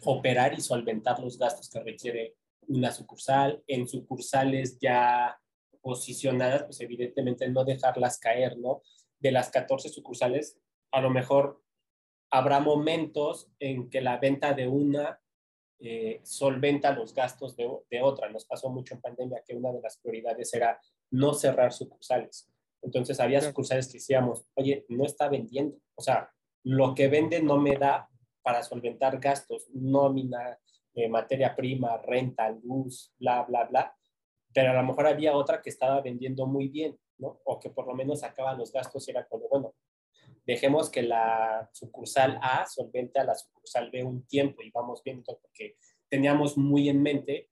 operar 0.03 0.53
y 0.53 0.61
solventar 0.61 1.19
los 1.19 1.37
gastos 1.37 1.69
que 1.69 1.79
requiere 1.81 2.35
una 2.67 2.91
sucursal. 2.91 3.63
En 3.67 3.87
sucursales 3.87 4.79
ya 4.79 5.39
posicionadas, 5.87 6.63
pues 6.63 6.81
evidentemente 6.81 7.47
no 7.47 7.63
dejarlas 7.63 8.19
caer, 8.19 8.57
¿no? 8.57 8.81
De 9.19 9.31
las 9.31 9.49
14 9.49 9.87
sucursales, 9.87 10.59
a 10.91 10.99
lo 10.99 11.09
mejor 11.09 11.63
habrá 12.29 12.59
momentos 12.59 13.49
en 13.57 13.89
que 13.89 14.01
la 14.01 14.17
venta 14.17 14.53
de 14.53 14.67
una 14.67 15.17
eh, 15.79 16.19
solventa 16.23 16.91
los 16.91 17.13
gastos 17.13 17.55
de, 17.55 17.69
de, 17.89 18.01
otra. 18.01 18.29
Nos 18.29 18.43
pasó 18.43 18.69
mucho 18.69 18.95
en 18.95 19.01
pandemia 19.01 19.41
que 19.47 19.55
una 19.55 19.71
de 19.71 19.79
las 19.79 19.97
prioridades 19.97 20.53
era 20.53 20.77
no 21.11 21.33
cerrar 21.33 21.71
sucursales. 21.71 22.51
Entonces 22.81 23.17
había 23.21 23.39
sucursales 23.39 23.87
que 23.87 23.93
decíamos, 23.93 24.45
oye, 24.55 24.85
no 24.89 25.05
está 25.05 25.29
vendiendo. 25.29 25.77
O 25.95 26.01
sea, 26.01 26.29
lo 26.63 26.95
que 26.95 27.07
vende 27.07 27.41
no 27.41 27.57
me 27.57 27.77
da 27.77 28.09
para 28.41 28.61
solventar 28.61 29.21
gastos, 29.21 29.69
nómina, 29.73 30.59
eh, 30.95 31.07
materia 31.07 31.55
prima, 31.55 31.95
renta, 31.99 32.49
luz, 32.61 33.13
bla, 33.17 33.43
bla, 33.43 33.63
bla. 33.63 33.96
Pero 34.57 34.71
a 34.71 34.73
lo 34.73 34.81
mejor 34.81 35.05
había 35.05 35.37
otra 35.37 35.61
que 35.61 35.69
estaba 35.69 36.01
vendiendo 36.01 36.47
muy 36.47 36.67
bien, 36.67 36.97
¿no? 37.19 37.39
O 37.43 37.59
que 37.59 37.69
por 37.69 37.85
lo 37.85 37.93
menos 37.93 38.21
sacaba 38.21 38.55
los 38.55 38.71
gastos 38.71 39.07
y 39.07 39.11
era 39.11 39.27
como, 39.27 39.47
bueno, 39.47 39.75
dejemos 40.47 40.89
que 40.89 41.03
la 41.03 41.69
sucursal 41.73 42.39
A 42.41 42.65
solvente 42.65 43.19
a 43.19 43.23
la 43.23 43.35
sucursal 43.35 43.91
B 43.91 44.03
un 44.03 44.25
tiempo 44.25 44.63
y 44.63 44.71
vamos 44.71 45.03
viendo, 45.03 45.37
porque 45.43 45.77
teníamos 46.09 46.57
muy 46.57 46.89
en 46.89 47.03
mente 47.03 47.51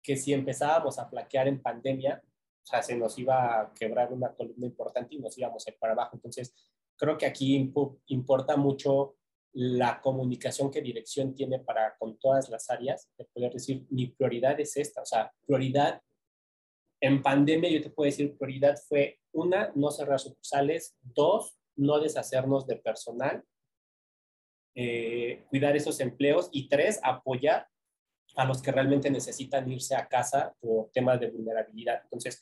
que 0.00 0.16
si 0.16 0.32
empezábamos 0.32 1.00
a 1.00 1.08
flaquear 1.08 1.48
en 1.48 1.60
pandemia, 1.60 2.22
o 2.24 2.66
sea, 2.66 2.84
se 2.84 2.96
nos 2.96 3.18
iba 3.18 3.60
a 3.60 3.74
quebrar 3.74 4.12
una 4.12 4.32
columna 4.32 4.66
importante 4.66 5.16
y 5.16 5.18
nos 5.18 5.36
íbamos 5.36 5.66
a 5.66 5.70
ir 5.70 5.76
para 5.76 5.94
abajo. 5.94 6.14
Entonces, 6.14 6.54
creo 6.96 7.18
que 7.18 7.26
aquí 7.26 7.68
importa 8.06 8.56
mucho 8.56 9.16
la 9.54 10.00
comunicación 10.00 10.70
que 10.70 10.82
dirección 10.82 11.34
tiene 11.34 11.58
para 11.58 11.96
con 11.98 12.16
todas 12.16 12.48
las 12.48 12.70
áreas, 12.70 13.10
de 13.18 13.24
poder 13.24 13.54
decir, 13.54 13.88
mi 13.90 14.06
prioridad 14.06 14.60
es 14.60 14.76
esta, 14.76 15.02
o 15.02 15.04
sea, 15.04 15.32
prioridad 15.44 16.00
en 17.00 17.22
pandemia, 17.22 17.70
yo 17.70 17.82
te 17.82 17.90
puedo 17.90 18.06
decir, 18.06 18.36
prioridad 18.36 18.76
fue 18.88 19.18
una, 19.32 19.72
no 19.74 19.90
cerrar 19.90 20.18
sucursales, 20.18 20.96
dos, 21.00 21.58
no 21.76 22.00
deshacernos 22.00 22.66
de 22.66 22.76
personal, 22.76 23.44
eh, 24.74 25.44
cuidar 25.48 25.76
esos 25.76 26.00
empleos 26.00 26.48
y 26.52 26.68
tres, 26.68 27.00
apoyar 27.02 27.68
a 28.36 28.44
los 28.44 28.62
que 28.62 28.72
realmente 28.72 29.10
necesitan 29.10 29.70
irse 29.70 29.94
a 29.94 30.06
casa 30.06 30.54
por 30.60 30.90
temas 30.90 31.18
de 31.20 31.30
vulnerabilidad. 31.30 32.00
Entonces, 32.04 32.40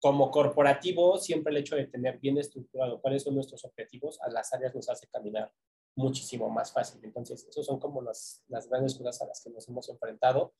como 0.00 0.30
corporativo, 0.30 1.18
siempre 1.18 1.50
el 1.50 1.58
hecho 1.58 1.76
de 1.76 1.86
tener 1.86 2.18
bien 2.18 2.38
estructurado 2.38 3.00
cuáles 3.00 3.22
son 3.22 3.34
nuestros 3.34 3.64
objetivos 3.64 4.20
a 4.20 4.30
las 4.30 4.52
áreas 4.52 4.74
nos 4.74 4.88
hace 4.88 5.06
caminar 5.08 5.52
muchísimo 5.96 6.50
más 6.50 6.72
fácil. 6.72 7.00
Entonces, 7.04 7.46
esos 7.48 7.64
son 7.64 7.78
como 7.78 8.02
las, 8.02 8.42
las 8.48 8.68
grandes 8.68 8.94
cosas 8.94 9.20
a 9.22 9.26
las 9.26 9.42
que 9.42 9.50
nos 9.50 9.68
hemos 9.68 9.88
enfrentado. 9.88 10.54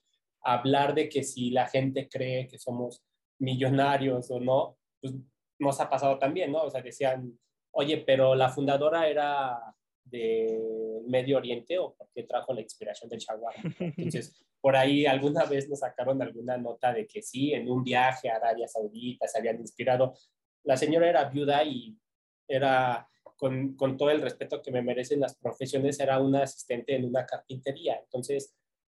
Hablar 0.45 0.95
de 0.95 1.09
que 1.09 1.25
si 1.25 1.51
la 1.51 1.67
gente 1.67 2.09
cree 2.09 2.47
que 2.47 2.59
somos 2.59 3.03
millonarios 3.39 4.31
o 4.31 4.41
no, 4.41 4.79
pues 5.01 5.15
nos 5.59 5.81
ha 5.81 5.89
pasado 5.89 6.19
también, 6.19 6.53
¿no? 6.53 6.63
O 6.63 6.71
sea, 6.71 6.83
decían, 6.83 7.39
oye, 7.73 7.99
pero 7.99 8.35
la 8.35 8.49
fundadora 8.49 9.09
era 9.09 9.59
de 10.05 11.03
Medio 11.07 11.39
Oriente 11.39 11.79
o 11.79 11.95
porque 11.95 12.25
trajo 12.25 12.53
la 12.53 12.61
inspiración 12.61 13.09
del 13.09 13.21
shawarma. 13.21 13.75
Entonces, 13.79 14.45
por 14.61 14.77
ahí 14.77 15.07
alguna 15.07 15.45
vez 15.45 15.69
nos 15.69 15.81
sacaron 15.81 16.21
alguna 16.23 16.57
nota 16.57 16.93
de 16.93 17.07
que 17.07 17.23
sí, 17.23 17.53
en 17.53 17.71
un 17.71 17.83
viaje 17.83 18.31
a 18.31 18.37
Arabia 18.37 18.69
Saudita 18.69 19.27
se 19.27 19.39
habían 19.39 19.61
inspirado. 19.61 20.15
La 20.63 20.77
señora 20.77 21.09
era 21.09 21.25
viuda 21.25 21.65
y 21.65 21.97
era 22.49 23.09
con, 23.37 23.75
con, 23.75 23.97
todo 23.97 24.11
el 24.11 24.23
respeto 24.23 24.63
que 24.63 24.71
me 24.71 24.83
merecen 24.83 25.21
las 25.21 25.37
profesiones, 25.37 25.99
era 26.01 26.21
una 26.21 26.43
asistente 26.43 26.95
en 26.95 27.05
una 27.05 27.27
carpintería. 27.27 27.99
Entonces, 28.03 28.55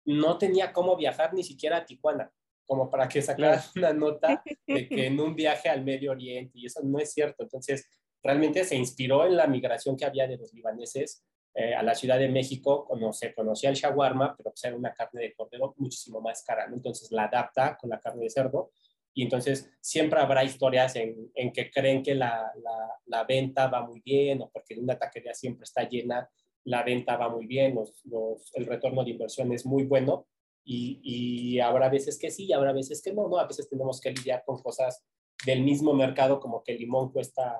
no 0.08 0.38
tenía 0.38 0.72
cómo 0.72 0.96
viajar 0.96 1.34
ni 1.34 1.44
siquiera 1.44 1.78
a 1.78 1.84
Tijuana, 1.84 2.32
como 2.66 2.90
para 2.90 3.08
que 3.08 3.20
sacara 3.20 3.62
una 3.76 3.92
nota 3.92 4.42
de 4.66 4.88
que 4.88 5.06
en 5.06 5.20
un 5.20 5.34
viaje 5.34 5.68
al 5.68 5.84
Medio 5.84 6.12
Oriente, 6.12 6.58
y 6.58 6.66
eso 6.66 6.80
no 6.82 6.98
es 6.98 7.12
cierto. 7.12 7.42
Entonces, 7.42 7.86
realmente 8.22 8.64
se 8.64 8.76
inspiró 8.76 9.26
en 9.26 9.36
la 9.36 9.46
migración 9.46 9.96
que 9.96 10.06
había 10.06 10.26
de 10.26 10.38
los 10.38 10.52
libaneses 10.54 11.24
eh, 11.54 11.74
a 11.74 11.82
la 11.82 11.94
Ciudad 11.94 12.18
de 12.18 12.28
México, 12.28 12.86
cuando 12.86 13.12
se 13.12 13.34
conocía 13.34 13.68
el 13.68 13.76
shawarma, 13.76 14.34
pero 14.36 14.50
pues 14.50 14.64
era 14.64 14.76
una 14.76 14.94
carne 14.94 15.22
de 15.22 15.34
cordero 15.34 15.74
muchísimo 15.76 16.20
más 16.20 16.42
cara, 16.42 16.66
¿no? 16.66 16.76
Entonces 16.76 17.12
la 17.12 17.24
adapta 17.24 17.76
con 17.76 17.90
la 17.90 18.00
carne 18.00 18.24
de 18.24 18.30
cerdo 18.30 18.70
y 19.12 19.24
entonces 19.24 19.70
siempre 19.80 20.20
habrá 20.20 20.44
historias 20.44 20.94
en, 20.96 21.30
en 21.34 21.52
que 21.52 21.70
creen 21.70 22.02
que 22.02 22.14
la, 22.14 22.52
la, 22.62 23.00
la, 23.06 23.24
venta 23.24 23.66
va 23.66 23.84
muy 23.84 24.00
bien 24.00 24.40
o 24.40 24.48
porque 24.48 24.78
una 24.78 24.96
taquería 24.96 25.34
siempre 25.34 25.64
está 25.64 25.88
llena, 25.88 26.30
la 26.68 26.82
venta 26.82 27.16
va 27.16 27.30
muy 27.30 27.46
bien, 27.46 27.74
los, 27.74 28.04
los, 28.04 28.54
el 28.54 28.66
retorno 28.66 29.02
de 29.02 29.10
inversión 29.10 29.50
es 29.52 29.64
muy 29.64 29.84
bueno 29.84 30.26
y, 30.64 31.00
y, 31.02 31.60
habrá 31.60 31.88
veces 31.88 32.18
que 32.18 32.30
sí 32.30 32.44
y 32.44 32.52
habrá 32.52 32.72
veces 32.72 33.00
que 33.02 33.12
no, 33.12 33.26
¿no? 33.26 33.38
A 33.38 33.46
veces 33.46 33.70
tenemos 33.70 34.02
que 34.02 34.10
lidiar 34.10 34.42
con 34.44 34.62
cosas 34.62 35.02
del 35.46 35.62
mismo 35.62 35.94
mercado 35.94 36.40
como 36.40 36.62
que 36.62 36.72
el 36.72 36.78
limón 36.78 37.10
cuesta 37.10 37.56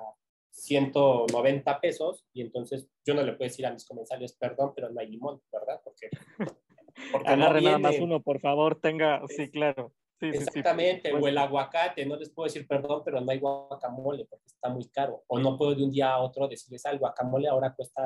190 0.51 1.81
pesos 1.81 2.23
y 2.33 2.41
entonces 2.41 2.87
yo 3.03 3.15
no 3.15 3.23
le 3.23 3.33
puedo 3.33 3.49
decir 3.49 3.65
a 3.65 3.73
mis 3.73 3.83
comensales, 3.83 4.33
perdón, 4.33 4.73
pero 4.75 4.91
no 4.91 4.99
hay 4.99 5.07
limón, 5.07 5.41
¿verdad? 5.51 5.81
Porque... 5.83 6.09
porque 7.11 7.35
no 7.35 7.53
nada 7.61 7.79
más 7.79 7.99
uno, 7.99 8.21
por 8.21 8.39
favor, 8.39 8.79
tenga, 8.79 9.23
sí, 9.27 9.49
claro. 9.49 9.91
Exactamente, 10.21 11.13
o 11.13 11.27
el 11.27 11.37
aguacate, 11.37 12.05
no 12.05 12.15
les 12.17 12.29
puedo 12.29 12.45
decir 12.45 12.67
perdón, 12.67 13.01
pero 13.03 13.21
no 13.21 13.31
hay 13.31 13.39
guacamole 13.39 14.25
porque 14.25 14.45
está 14.45 14.69
muy 14.69 14.87
caro. 14.89 15.23
O 15.27 15.39
no 15.39 15.57
puedo 15.57 15.73
de 15.73 15.83
un 15.83 15.91
día 15.91 16.11
a 16.11 16.19
otro 16.19 16.47
decirles, 16.47 16.85
al 16.85 16.99
guacamole 16.99 17.47
ahora 17.47 17.73
cuesta 17.73 18.03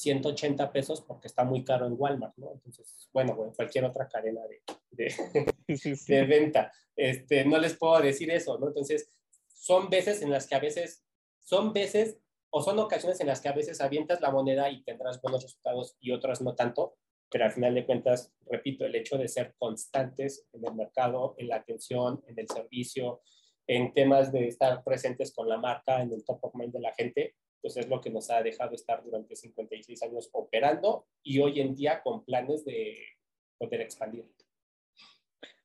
180 0.00 0.72
pesos 0.72 1.02
porque 1.02 1.28
está 1.28 1.44
muy 1.44 1.62
caro 1.62 1.86
en 1.86 1.94
Walmart, 1.96 2.36
¿no? 2.36 2.52
Entonces, 2.52 3.08
bueno, 3.12 3.34
o 3.34 3.44
en 3.44 3.52
cualquier 3.52 3.84
otra 3.84 4.08
cadena 4.08 4.40
de, 4.46 4.62
de, 4.90 5.94
de, 6.06 6.24
venta. 6.24 6.72
Este, 6.96 7.44
no 7.44 7.58
les 7.58 7.76
puedo 7.76 8.00
decir 8.00 8.30
eso, 8.30 8.58
¿no? 8.58 8.68
Entonces, 8.68 9.10
son 9.46 9.90
veces 9.90 10.22
en 10.22 10.30
las 10.30 10.46
que 10.46 10.54
a 10.54 10.58
veces, 10.58 11.04
son 11.38 11.72
veces 11.72 12.18
o 12.48 12.62
son 12.62 12.78
ocasiones 12.78 13.20
en 13.20 13.26
las 13.26 13.40
que 13.40 13.48
a 13.48 13.52
veces 13.52 13.80
avientas 13.80 14.20
la 14.20 14.30
moneda 14.30 14.70
y 14.70 14.82
tendrás 14.82 15.20
buenos 15.20 15.42
resultados 15.42 15.96
y 16.00 16.12
otras 16.12 16.40
no 16.40 16.54
tanto, 16.54 16.96
pero 17.30 17.44
al 17.44 17.52
final 17.52 17.74
de 17.74 17.86
cuentas, 17.86 18.32
repito, 18.46 18.84
el 18.84 18.94
hecho 18.94 19.18
de 19.18 19.28
ser 19.28 19.54
constantes 19.58 20.46
en 20.52 20.66
el 20.66 20.74
mercado, 20.74 21.34
en 21.38 21.48
la 21.48 21.56
atención, 21.56 22.24
en 22.26 22.38
el 22.38 22.48
servicio, 22.48 23.20
en 23.66 23.92
temas 23.92 24.32
de 24.32 24.48
estar 24.48 24.82
presentes 24.82 25.32
con 25.32 25.48
la 25.48 25.58
marca, 25.58 26.02
en 26.02 26.12
el 26.12 26.24
top 26.24 26.42
of 26.42 26.54
mind 26.54 26.72
de 26.72 26.80
la 26.80 26.92
gente, 26.94 27.36
pues 27.60 27.76
es 27.76 27.88
lo 27.88 28.00
que 28.00 28.10
nos 28.10 28.30
ha 28.30 28.42
dejado 28.42 28.74
estar 28.74 29.02
durante 29.04 29.36
56 29.36 30.02
años 30.02 30.30
operando 30.32 31.06
y 31.22 31.40
hoy 31.40 31.60
en 31.60 31.74
día 31.74 32.02
con 32.02 32.24
planes 32.24 32.64
de 32.64 32.96
poder 33.58 33.82
expandir. 33.82 34.26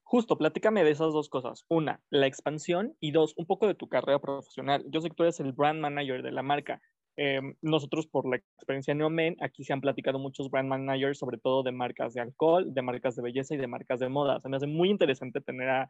Justo, 0.03 0.37
platícame 0.37 0.83
de 0.83 0.91
esas 0.91 1.13
dos 1.13 1.29
cosas. 1.29 1.65
Una, 1.67 2.01
la 2.09 2.27
expansión 2.27 2.95
y 2.99 3.11
dos, 3.11 3.33
un 3.37 3.47
poco 3.47 3.67
de 3.67 3.73
tu 3.73 3.87
carrera 3.87 4.19
profesional. 4.19 4.85
Yo 4.89 5.01
sé 5.01 5.09
que 5.09 5.15
tú 5.15 5.23
eres 5.23 5.39
el 5.39 5.51
brand 5.51 5.79
manager 5.79 6.21
de 6.21 6.31
la 6.31 6.43
marca. 6.43 6.79
Eh, 7.17 7.41
nosotros, 7.61 8.05
por 8.07 8.29
la 8.29 8.35
experiencia 8.35 8.91
en 8.91 8.99
Neomen, 8.99 9.37
aquí 9.39 9.63
se 9.63 9.73
han 9.73 9.81
platicado 9.81 10.19
muchos 10.19 10.51
brand 10.51 10.69
managers, 10.69 11.17
sobre 11.17 11.37
todo 11.37 11.63
de 11.63 11.71
marcas 11.71 12.13
de 12.13 12.21
alcohol, 12.21 12.73
de 12.73 12.81
marcas 12.81 13.15
de 13.15 13.23
belleza 13.23 13.55
y 13.55 13.57
de 13.57 13.67
marcas 13.67 13.99
de 13.99 14.09
moda. 14.09 14.39
Se 14.41 14.49
me 14.49 14.57
hace 14.57 14.67
muy 14.67 14.89
interesante 14.89 15.41
tener 15.41 15.69
a 15.69 15.89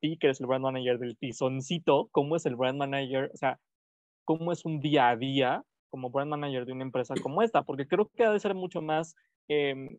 ti, 0.00 0.16
que 0.18 0.28
eres 0.28 0.40
el 0.40 0.46
brand 0.46 0.62
manager 0.64 0.98
del 0.98 1.16
tizoncito, 1.16 2.08
cómo 2.12 2.36
es 2.36 2.46
el 2.46 2.56
brand 2.56 2.78
manager, 2.78 3.30
o 3.32 3.36
sea, 3.36 3.58
cómo 4.24 4.52
es 4.52 4.64
un 4.64 4.80
día 4.80 5.08
a 5.08 5.16
día 5.16 5.64
como 5.90 6.10
brand 6.10 6.30
manager 6.30 6.66
de 6.66 6.72
una 6.72 6.84
empresa 6.84 7.14
como 7.22 7.42
esta, 7.42 7.62
porque 7.62 7.86
creo 7.86 8.08
que 8.08 8.24
ha 8.24 8.32
de 8.32 8.40
ser 8.40 8.54
mucho 8.54 8.82
más 8.82 9.14
eh, 9.48 9.98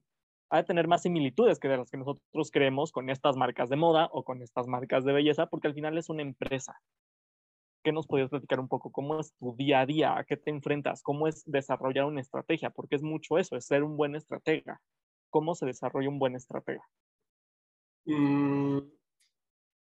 ha 0.49 0.57
de 0.57 0.63
tener 0.63 0.87
más 0.87 1.01
similitudes 1.01 1.59
que 1.59 1.67
de 1.67 1.77
las 1.77 1.89
que 1.89 1.97
nosotros 1.97 2.51
creemos 2.51 2.91
con 2.91 3.09
estas 3.09 3.35
marcas 3.35 3.69
de 3.69 3.75
moda 3.75 4.09
o 4.11 4.23
con 4.23 4.41
estas 4.41 4.67
marcas 4.67 5.03
de 5.03 5.13
belleza, 5.13 5.47
porque 5.47 5.67
al 5.67 5.73
final 5.73 5.97
es 5.97 6.09
una 6.09 6.21
empresa. 6.21 6.79
¿Qué 7.83 7.91
nos 7.91 8.07
podías 8.07 8.29
platicar 8.29 8.59
un 8.59 8.67
poco? 8.67 8.91
¿Cómo 8.91 9.19
es 9.19 9.33
tu 9.35 9.55
día 9.55 9.81
a 9.81 9.85
día? 9.85 10.17
¿A 10.17 10.23
qué 10.23 10.37
te 10.37 10.49
enfrentas? 10.49 11.03
¿Cómo 11.03 11.27
es 11.27 11.43
desarrollar 11.45 12.05
una 12.05 12.21
estrategia? 12.21 12.69
Porque 12.69 12.95
es 12.95 13.03
mucho 13.03 13.37
eso, 13.37 13.55
es 13.55 13.65
ser 13.65 13.83
un 13.83 13.95
buen 13.95 14.15
estratega. 14.15 14.81
¿Cómo 15.29 15.53
se 15.55 15.65
desarrolla 15.65 16.09
un 16.09 16.19
buen 16.19 16.35
estratega? 16.35 16.83
Mm, 18.05 18.79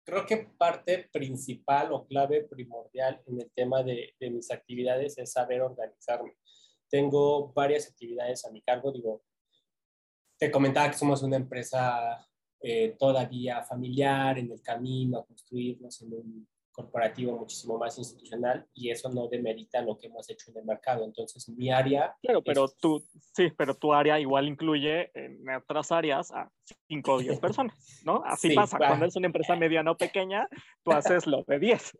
creo 0.04 0.26
que 0.26 0.48
parte 0.58 1.08
principal 1.12 1.92
o 1.92 2.06
clave 2.06 2.44
primordial 2.44 3.22
en 3.26 3.40
el 3.40 3.50
tema 3.52 3.82
de, 3.82 4.14
de 4.20 4.30
mis 4.30 4.50
actividades 4.50 5.18
es 5.18 5.32
saber 5.32 5.62
organizarme. 5.62 6.36
Tengo 6.88 7.52
varias 7.52 7.88
actividades 7.88 8.44
a 8.44 8.50
mi 8.50 8.62
cargo, 8.62 8.92
digo, 8.92 9.24
te 10.38 10.50
comentaba 10.50 10.90
que 10.90 10.98
somos 10.98 11.22
una 11.22 11.36
empresa 11.36 12.26
eh, 12.60 12.96
todavía 12.98 13.62
familiar, 13.62 14.38
en 14.38 14.50
el 14.50 14.62
camino 14.62 15.18
a 15.18 15.26
construirnos 15.26 16.00
en 16.02 16.12
un 16.14 16.48
corporativo 16.74 17.38
muchísimo 17.38 17.78
más 17.78 17.96
institucional 17.98 18.66
y 18.74 18.90
eso 18.90 19.08
no 19.08 19.28
demerita 19.28 19.80
lo 19.80 19.96
que 19.96 20.08
hemos 20.08 20.28
hecho 20.28 20.50
en 20.50 20.58
el 20.58 20.64
mercado. 20.64 21.04
Entonces, 21.04 21.48
mi 21.48 21.70
área... 21.70 22.16
Claro, 22.20 22.42
pero 22.42 22.68
tú, 22.68 23.02
sí, 23.32 23.50
pero 23.56 23.74
tu 23.76 23.94
área 23.94 24.18
igual 24.18 24.48
incluye 24.48 25.10
en 25.14 25.48
otras 25.48 25.92
áreas 25.92 26.32
a 26.32 26.50
5 26.88 27.12
o 27.12 27.18
10 27.20 27.38
personas, 27.38 28.02
¿no? 28.04 28.22
Así 28.26 28.54
pasa. 28.54 28.76
Cuando 28.76 29.06
es 29.06 29.14
una 29.16 29.26
empresa 29.26 29.54
mediana 29.54 29.92
o 29.92 29.96
pequeña, 29.96 30.48
tú 30.82 30.90
haces 30.90 31.26
lo 31.26 31.44
de 31.44 31.60
10. 31.60 31.92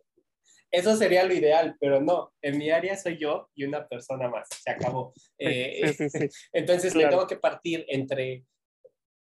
Eso 0.71 0.95
sería 0.97 1.23
lo 1.23 1.33
ideal, 1.33 1.77
pero 1.79 2.01
no, 2.01 2.33
en 2.41 2.57
mi 2.57 2.69
área 2.69 2.97
soy 2.97 3.17
yo 3.17 3.49
y 3.55 3.63
una 3.63 3.87
persona 3.87 4.27
más, 4.27 4.49
se 4.49 4.71
acabó. 4.71 5.13
Eh, 5.37 5.93
sí, 5.93 6.07
entonces, 6.53 6.93
me 6.95 7.07
tengo 7.07 7.25
que 7.27 7.37
partir 7.37 7.85
entre 7.87 8.43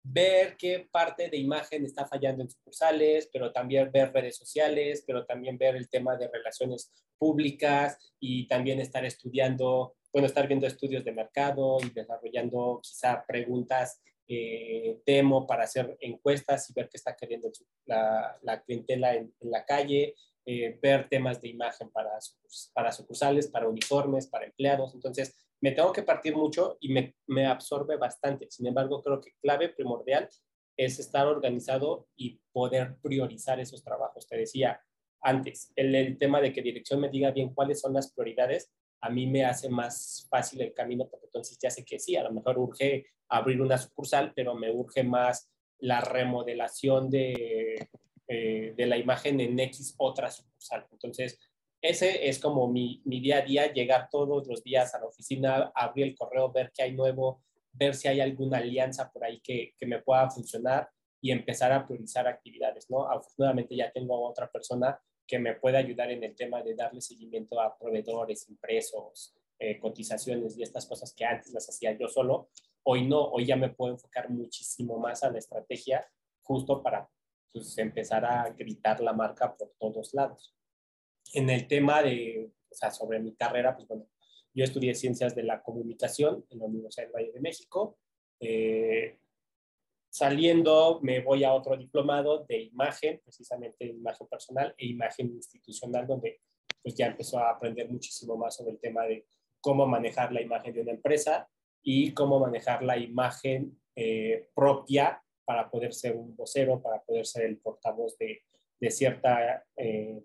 ver 0.08 0.56
qué 0.56 0.88
parte 0.90 1.28
de 1.28 1.36
imagen 1.36 1.84
está 1.84 2.06
fallando 2.06 2.42
en 2.42 2.50
sucursales, 2.50 3.28
pero 3.32 3.52
también 3.52 3.90
ver 3.90 4.12
redes 4.12 4.36
sociales, 4.36 5.02
pero 5.06 5.26
también 5.26 5.58
ver 5.58 5.76
el 5.76 5.88
tema 5.88 6.16
de 6.16 6.28
relaciones 6.28 6.92
públicas 7.18 7.98
y 8.20 8.46
también 8.46 8.80
estar 8.80 9.04
estudiando, 9.04 9.96
bueno, 10.12 10.26
estar 10.26 10.46
viendo 10.46 10.66
estudios 10.66 11.04
de 11.04 11.12
mercado 11.12 11.78
y 11.82 11.90
desarrollando 11.90 12.80
quizá 12.82 13.24
preguntas 13.26 14.00
eh, 14.28 15.00
demo 15.06 15.46
para 15.46 15.64
hacer 15.64 15.96
encuestas 16.00 16.68
y 16.68 16.72
ver 16.72 16.88
qué 16.88 16.96
está 16.96 17.14
queriendo 17.14 17.50
la, 17.84 18.38
la 18.42 18.60
clientela 18.62 19.14
en, 19.14 19.32
en, 19.40 19.50
la 19.50 19.64
calle, 19.64 20.14
eh, 20.44 20.78
ver 20.82 21.08
temas 21.08 21.40
de 21.40 21.48
imagen 21.48 21.90
para, 21.90 22.10
para 22.74 22.92
sucursales, 22.92 23.48
para 23.48 23.68
uniformes, 23.68 24.26
para 24.26 24.46
empleados. 24.46 24.94
Entonces, 24.94 25.34
me 25.66 25.72
tengo 25.72 25.92
que 25.92 26.04
partir 26.04 26.36
mucho 26.36 26.78
y 26.80 26.92
me, 26.92 27.44
absorbe 27.44 27.96
bastante. 27.96 28.46
Sin 28.48 28.68
embargo, 28.68 29.02
creo 29.02 29.20
que 29.20 29.32
clave 29.42 29.70
primordial 29.70 30.28
es 30.76 31.00
estar 31.00 31.26
organizado 31.26 32.06
y 32.14 32.40
poder 32.52 32.98
priorizar 33.02 33.58
esos 33.58 33.82
trabajos. 33.82 34.28
Te 34.28 34.36
decía 34.36 34.80
antes, 35.20 35.72
el, 35.74 35.92
el, 35.96 36.18
tema 36.18 36.40
de 36.40 36.52
que 36.52 36.62
dirección 36.62 37.00
me 37.00 37.08
diga 37.08 37.32
bien 37.32 37.52
cuáles 37.52 37.80
son 37.80 37.94
las 37.94 38.12
prioridades, 38.12 38.70
a 39.00 39.10
mí 39.10 39.26
me 39.26 39.44
hace 39.44 39.68
más 39.68 40.28
fácil 40.30 40.60
el 40.60 40.72
camino 40.72 41.08
porque 41.10 41.26
entonces 41.26 41.58
ya 41.60 41.68
sé 41.68 41.84
que 41.84 41.98
sí, 41.98 42.14
a 42.14 42.22
lo 42.22 42.30
mejor 42.30 42.56
urge 42.58 43.06
abrir 43.28 43.60
una 43.60 43.76
sucursal, 43.76 44.32
pero 44.36 44.54
me 44.54 44.70
urge 44.70 45.02
más 45.02 45.50
la 45.80 46.00
remodelación 46.00 47.10
de, 47.10 47.88
eh, 48.28 48.72
de 48.76 48.86
la 48.86 48.98
imagen 48.98 49.40
en 49.40 49.58
X 49.58 49.96
otra 49.98 50.30
sucursal. 50.30 50.86
Entonces, 50.92 51.40
ese 51.88 52.28
es 52.28 52.38
como 52.38 52.68
mi, 52.68 53.00
mi, 53.04 53.20
día 53.20 53.38
a 53.38 53.42
día, 53.42 53.72
llegar 53.72 54.08
todos 54.10 54.46
los 54.46 54.62
días 54.62 54.94
a 54.94 54.98
la 54.98 55.06
oficina, 55.06 55.70
abrir 55.74 56.06
el 56.06 56.14
correo, 56.16 56.50
ver 56.50 56.72
qué 56.74 56.82
hay 56.82 56.92
nuevo, 56.92 57.42
ver 57.72 57.94
si 57.94 58.08
hay 58.08 58.20
alguna 58.20 58.58
alianza 58.58 59.10
por 59.10 59.24
ahí 59.24 59.40
que, 59.40 59.74
que 59.78 59.86
me 59.86 60.00
pueda 60.02 60.28
funcionar 60.30 60.88
y 61.20 61.30
empezar 61.30 61.72
a 61.72 61.86
priorizar 61.86 62.26
actividades, 62.26 62.90
¿no? 62.90 63.08
Afortunadamente 63.08 63.76
ya 63.76 63.90
tengo 63.92 64.14
a 64.14 64.30
otra 64.30 64.50
persona 64.50 64.98
que 65.26 65.38
me 65.38 65.54
puede 65.54 65.76
ayudar 65.76 66.10
en 66.10 66.24
el 66.24 66.34
tema 66.34 66.62
de 66.62 66.74
darle 66.74 67.00
seguimiento 67.00 67.60
a 67.60 67.76
proveedores, 67.76 68.48
impresos, 68.48 69.34
eh, 69.58 69.78
cotizaciones 69.78 70.56
y 70.56 70.62
estas 70.62 70.86
cosas 70.86 71.14
que 71.14 71.24
antes 71.24 71.52
las 71.52 71.68
hacía 71.68 71.96
yo 71.98 72.08
solo. 72.08 72.50
Hoy 72.84 73.06
no, 73.06 73.22
hoy 73.22 73.46
ya 73.46 73.56
me 73.56 73.70
puedo 73.70 73.92
enfocar 73.92 74.30
muchísimo 74.30 74.98
más 74.98 75.22
a 75.24 75.30
la 75.30 75.38
estrategia 75.38 76.06
justo 76.42 76.82
para 76.82 77.08
pues, 77.52 77.76
empezar 77.78 78.24
a 78.24 78.50
gritar 78.50 79.00
la 79.00 79.12
marca 79.12 79.56
por 79.56 79.72
todos 79.78 80.14
lados 80.14 80.55
en 81.34 81.50
el 81.50 81.66
tema 81.66 82.02
de, 82.02 82.50
o 82.70 82.74
sea, 82.74 82.90
sobre 82.90 83.18
mi 83.18 83.34
carrera, 83.34 83.74
pues 83.74 83.88
bueno, 83.88 84.06
yo 84.54 84.64
estudié 84.64 84.94
ciencias 84.94 85.34
de 85.34 85.42
la 85.42 85.62
comunicación 85.62 86.44
en 86.50 86.58
la 86.58 86.64
Universidad 86.64 87.06
del 87.06 87.14
Valle 87.14 87.32
de 87.32 87.40
México. 87.40 87.98
Eh, 88.40 89.18
saliendo 90.08 91.00
me 91.02 91.20
voy 91.20 91.44
a 91.44 91.52
otro 91.52 91.76
diplomado 91.76 92.44
de 92.48 92.62
imagen, 92.62 93.20
precisamente 93.22 93.84
imagen 93.84 94.26
personal 94.28 94.74
e 94.78 94.86
imagen 94.86 95.26
institucional, 95.34 96.06
donde 96.06 96.40
pues 96.82 96.94
ya 96.94 97.06
empezó 97.06 97.38
a 97.38 97.50
aprender 97.50 97.90
muchísimo 97.90 98.36
más 98.36 98.56
sobre 98.56 98.72
el 98.72 98.78
tema 98.78 99.04
de 99.04 99.26
cómo 99.60 99.86
manejar 99.86 100.32
la 100.32 100.40
imagen 100.40 100.72
de 100.72 100.80
una 100.80 100.92
empresa 100.92 101.48
y 101.82 102.14
cómo 102.14 102.40
manejar 102.40 102.82
la 102.82 102.96
imagen 102.96 103.78
eh, 103.94 104.48
propia 104.54 105.22
para 105.44 105.70
poder 105.70 105.92
ser 105.92 106.16
un 106.16 106.34
vocero, 106.34 106.80
para 106.80 107.02
poder 107.02 107.26
ser 107.26 107.44
el 107.44 107.58
portavoz 107.58 108.16
de, 108.16 108.42
de 108.80 108.90
cierta 108.90 109.64
eh, 109.76 110.22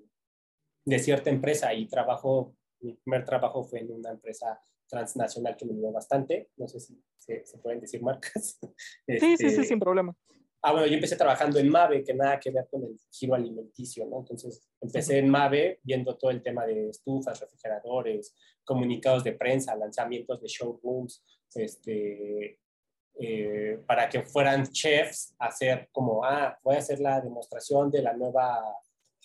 de 0.85 0.99
cierta 0.99 1.29
empresa 1.29 1.73
y 1.73 1.87
trabajo, 1.87 2.55
mi 2.79 2.93
primer 2.93 3.25
trabajo 3.25 3.63
fue 3.63 3.79
en 3.79 3.91
una 3.91 4.11
empresa 4.11 4.59
transnacional 4.87 5.55
que 5.55 5.65
me 5.65 5.73
ayudó 5.73 5.91
bastante, 5.91 6.49
no 6.57 6.67
sé 6.67 6.79
si 6.79 7.01
se, 7.17 7.43
pueden 7.61 7.79
decir 7.79 8.01
marcas. 8.01 8.59
Sí, 9.07 9.19
sí, 9.19 9.37
sí, 9.37 9.45
este, 9.47 9.63
sin 9.63 9.79
problema. 9.79 10.15
Ah, 10.63 10.73
bueno, 10.73 10.85
yo 10.85 10.93
empecé 10.93 11.15
trabajando 11.15 11.57
en 11.57 11.69
MAVE, 11.69 12.03
que 12.03 12.13
nada 12.13 12.39
que 12.39 12.51
ver 12.51 12.67
con 12.69 12.83
el 12.83 12.95
giro 13.09 13.33
alimenticio, 13.33 14.05
¿no? 14.05 14.19
Entonces, 14.19 14.61
empecé 14.79 15.17
en 15.17 15.27
MAVE 15.27 15.79
viendo 15.81 16.15
todo 16.17 16.29
el 16.29 16.43
tema 16.43 16.67
de 16.67 16.89
estufas, 16.89 17.39
refrigeradores, 17.39 18.35
comunicados 18.63 19.23
de 19.23 19.33
prensa, 19.33 19.75
lanzamientos 19.75 20.39
de 20.39 20.47
showrooms, 20.47 21.23
este, 21.55 22.59
eh, 23.19 23.79
para 23.87 24.07
que 24.07 24.21
fueran 24.21 24.67
chefs 24.67 25.35
a 25.39 25.47
hacer 25.47 25.89
como, 25.91 26.23
ah, 26.23 26.57
voy 26.63 26.75
a 26.75 26.79
hacer 26.79 26.99
la 26.99 27.19
demostración 27.21 27.89
de 27.89 28.03
la 28.03 28.13
nueva 28.13 28.61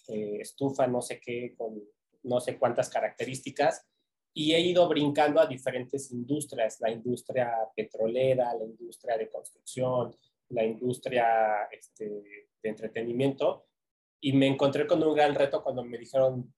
eh, 0.09 0.39
estufa, 0.41 0.87
no 0.87 1.01
sé 1.01 1.21
qué, 1.21 1.55
con 1.57 1.83
no 2.23 2.41
sé 2.41 2.59
cuántas 2.59 2.89
características, 2.91 3.87
y 4.35 4.53
he 4.53 4.61
ido 4.61 4.87
brincando 4.89 5.41
a 5.41 5.47
diferentes 5.47 6.11
industrias, 6.11 6.79
la 6.81 6.91
industria 6.91 7.53
petrolera, 7.75 8.53
la 8.55 8.65
industria 8.65 9.17
de 9.17 9.31
construcción, 9.31 10.15
la 10.51 10.65
industria 10.65 11.69
este, 11.71 12.05
de 12.63 12.69
entretenimiento, 12.69 13.67
y 14.21 14.33
me 14.33 14.47
encontré 14.47 14.87
con 14.87 15.03
un 15.03 15.15
gran 15.15 15.35
reto 15.35 15.63
cuando 15.63 15.85
me 15.85 15.99
dijeron 15.99 16.53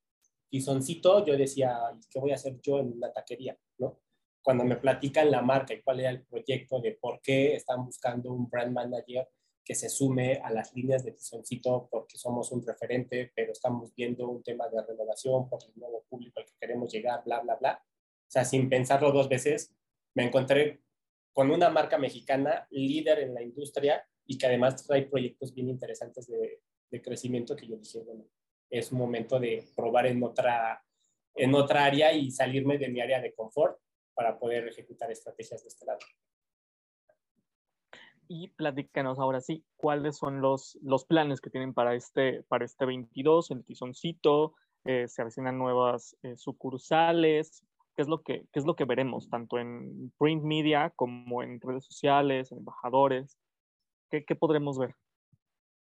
tizoncito, 0.49 1.25
yo 1.25 1.37
decía, 1.37 1.79
¿qué 2.11 2.19
voy 2.19 2.33
a 2.33 2.37
hacer 2.37 2.61
yo 2.61 2.79
en 2.79 2.93
una 2.95 3.13
taquería? 3.13 3.57
¿no? 3.79 4.01
Cuando 4.43 4.65
me 4.65 4.77
platican 4.77 5.31
la 5.31 5.43
marca 5.43 5.75
y 5.75 5.83
cuál 5.83 6.01
era 6.01 6.11
el 6.11 6.23
proyecto 6.23 6.81
de 6.81 6.93
por 6.93 7.21
qué 7.21 7.55
están 7.55 7.85
buscando 7.85 8.33
un 8.33 8.49
brand 8.49 8.73
manager, 8.73 9.29
que 9.69 9.75
se 9.75 9.91
sume 9.91 10.41
a 10.43 10.51
las 10.51 10.75
líneas 10.75 11.05
de 11.05 11.13
Tizoncito 11.13 11.91
porque 11.91 12.17
somos 12.17 12.51
un 12.53 12.67
referente, 12.67 13.31
pero 13.37 13.53
estamos 13.53 13.95
viendo 13.95 14.27
un 14.27 14.43
tema 14.43 14.67
de 14.67 14.81
renovación 14.83 15.47
por 15.47 15.63
el 15.63 15.79
nuevo 15.79 16.07
público 16.09 16.41
al 16.41 16.47
que 16.47 16.55
queremos 16.59 16.91
llegar, 16.91 17.23
bla, 17.23 17.41
bla, 17.41 17.57
bla. 17.57 17.85
O 17.85 18.31
sea, 18.31 18.47
sin 18.47 18.71
pensarlo 18.71 19.13
dos 19.13 19.29
veces, 19.29 19.77
me 20.15 20.25
encontré 20.25 20.81
con 21.35 21.51
una 21.51 21.69
marca 21.69 21.99
mexicana 21.99 22.67
líder 22.71 23.19
en 23.19 23.35
la 23.35 23.43
industria 23.43 24.09
y 24.25 24.39
que 24.39 24.47
además 24.47 24.87
trae 24.87 25.03
proyectos 25.03 25.53
bien 25.53 25.69
interesantes 25.69 26.27
de, 26.29 26.63
de 26.91 27.03
crecimiento 27.03 27.55
que 27.55 27.67
yo 27.67 27.77
dije, 27.77 28.01
bueno, 28.01 28.25
es 28.71 28.91
un 28.91 28.99
momento 28.99 29.39
de 29.39 29.69
probar 29.77 30.07
en 30.07 30.23
otra, 30.23 30.83
en 31.35 31.55
otra 31.55 31.85
área 31.85 32.11
y 32.15 32.31
salirme 32.31 32.79
de 32.79 32.89
mi 32.89 33.03
área 33.03 33.21
de 33.21 33.35
confort 33.35 33.79
para 34.15 34.39
poder 34.39 34.67
ejecutar 34.69 35.11
estrategias 35.11 35.63
de 35.63 35.69
este 35.69 35.85
lado 35.85 35.99
y 38.29 38.49
platícanos 38.49 39.19
ahora 39.19 39.41
sí, 39.41 39.65
cuáles 39.77 40.17
son 40.17 40.41
los, 40.41 40.79
los 40.83 41.05
planes 41.05 41.41
que 41.41 41.51
tienen 41.51 41.75
para 41.75 41.95
este, 41.95 42.43
para 42.45 42.65
este 42.65 42.85
22, 42.85 43.51
el 43.51 43.65
tizoncito, 43.65 44.55
eh, 44.85 45.09
se 45.09 45.23
avecinan 45.23 45.59
nuevas 45.59 46.17
eh, 46.23 46.37
sucursales, 46.37 47.65
¿qué 47.97 48.03
es, 48.03 48.09
lo 48.09 48.23
que, 48.23 48.47
qué 48.53 48.61
es 48.61 48.67
lo 48.67 48.77
que 48.77 48.85
veremos 48.85 49.29
tanto 49.29 49.59
en 49.59 50.13
print 50.19 50.45
media 50.45 50.93
como 50.95 51.43
en 51.43 51.61
redes 51.61 51.85
sociales, 51.85 52.53
en 52.53 52.59
embajadores, 52.59 53.39
¿qué, 54.11 54.25
qué 54.25 54.37
podremos 54.37 54.79
ver? 54.79 54.95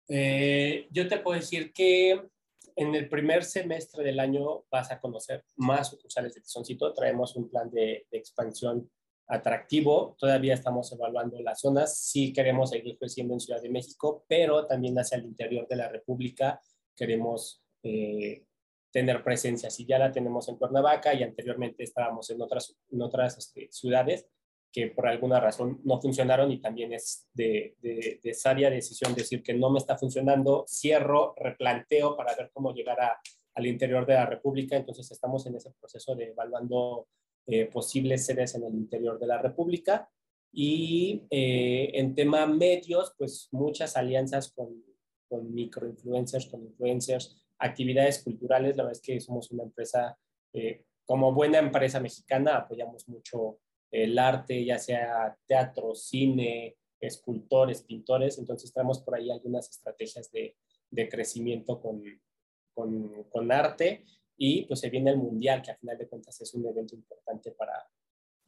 Eh, 0.09 0.87
yo 0.91 1.07
te 1.07 1.17
puedo 1.17 1.39
decir 1.39 1.71
que 1.73 2.29
en 2.75 2.95
el 2.95 3.07
primer 3.09 3.43
semestre 3.43 4.03
del 4.03 4.19
año 4.19 4.65
vas 4.69 4.91
a 4.91 4.99
conocer 4.99 5.43
más 5.55 5.89
sucursales 5.89 6.33
de 6.33 6.41
Tizoncito. 6.41 6.93
Traemos 6.93 7.35
un 7.35 7.49
plan 7.49 7.69
de 7.69 8.07
expansión 8.11 8.89
atractivo. 9.27 10.15
Todavía 10.19 10.53
estamos 10.53 10.91
evaluando 10.91 11.39
las 11.41 11.61
zonas. 11.61 11.97
Sí 11.97 12.33
queremos 12.33 12.69
seguir 12.69 12.97
creciendo 12.97 13.33
en 13.33 13.39
Ciudad 13.39 13.61
de 13.61 13.69
México, 13.69 14.25
pero 14.27 14.65
también 14.65 14.97
hacia 14.97 15.17
el 15.17 15.25
interior 15.25 15.67
de 15.67 15.75
la 15.75 15.89
República 15.89 16.61
queremos 16.95 17.63
eh, 17.83 18.43
tener 18.91 19.23
presencia. 19.23 19.69
Si 19.69 19.85
ya 19.85 19.97
la 19.97 20.11
tenemos 20.11 20.47
en 20.49 20.57
Cuernavaca 20.57 21.13
y 21.13 21.23
anteriormente 21.23 21.83
estábamos 21.83 22.29
en 22.29 22.41
otras, 22.41 22.77
en 22.91 23.01
otras 23.01 23.37
este, 23.37 23.67
ciudades, 23.71 24.27
que 24.71 24.87
por 24.87 25.07
alguna 25.07 25.39
razón 25.39 25.81
no 25.83 26.01
funcionaron 26.01 26.51
y 26.51 26.59
también 26.59 26.93
es 26.93 27.27
de, 27.33 27.75
de, 27.79 28.19
de, 28.23 28.33
sabia 28.33 28.71
decisión 28.71 29.13
decir 29.13 29.43
que 29.43 29.53
no 29.53 29.69
me 29.69 29.77
está 29.77 29.97
funcionando, 29.97 30.65
cierro, 30.67 31.35
replanteo 31.37 32.17
para 32.17 32.35
ver 32.35 32.49
cómo 32.51 32.73
llegar 32.73 32.99
a, 32.99 33.19
al 33.55 33.67
interior 33.67 34.05
de 34.05 34.15
la 34.15 34.25
República. 34.25 34.75
Entonces 34.75 35.09
estamos 35.11 35.45
en 35.45 35.55
ese 35.55 35.71
proceso 35.79 36.15
de 36.15 36.29
evaluando 36.29 37.07
eh, 37.47 37.65
posibles 37.65 38.25
sedes 38.25 38.55
en 38.55 38.63
el 38.63 38.73
interior 38.73 39.19
de 39.19 39.27
la 39.27 39.41
República. 39.41 40.09
Y 40.51 41.23
eh, 41.29 41.91
en 41.93 42.13
tema 42.15 42.45
medios, 42.45 43.13
pues 43.17 43.49
muchas 43.51 43.97
alianzas 43.97 44.51
con, 44.51 44.83
con 45.27 45.53
microinfluencers, 45.53 46.45
con 46.47 46.63
influencers, 46.63 47.43
actividades 47.57 48.23
culturales. 48.23 48.77
La 48.77 48.83
verdad 48.83 48.99
es 48.99 49.05
que 49.05 49.19
somos 49.19 49.51
una 49.51 49.63
empresa, 49.63 50.17
eh, 50.53 50.85
como 51.05 51.33
buena 51.33 51.59
empresa 51.59 51.99
mexicana, 51.99 52.57
apoyamos 52.57 53.07
mucho 53.09 53.59
el 53.91 54.17
arte, 54.17 54.63
ya 54.63 54.79
sea 54.79 55.37
teatro, 55.47 55.93
cine, 55.95 56.77
escultores, 56.99 57.83
pintores, 57.83 58.37
entonces 58.37 58.73
tenemos 58.73 59.01
por 59.01 59.15
ahí 59.15 59.29
algunas 59.29 59.69
estrategias 59.69 60.31
de, 60.31 60.55
de 60.89 61.09
crecimiento 61.09 61.79
con, 61.79 62.03
con, 62.73 63.23
con, 63.25 63.51
arte 63.51 64.05
y 64.37 64.65
pues 64.65 64.79
se 64.79 64.89
viene 64.89 65.11
el 65.11 65.17
mundial, 65.17 65.61
que 65.61 65.71
a 65.71 65.77
final 65.77 65.97
de 65.97 66.07
cuentas 66.07 66.39
es 66.41 66.53
un 66.53 66.65
evento 66.65 66.95
importante 66.95 67.51
para, 67.51 67.87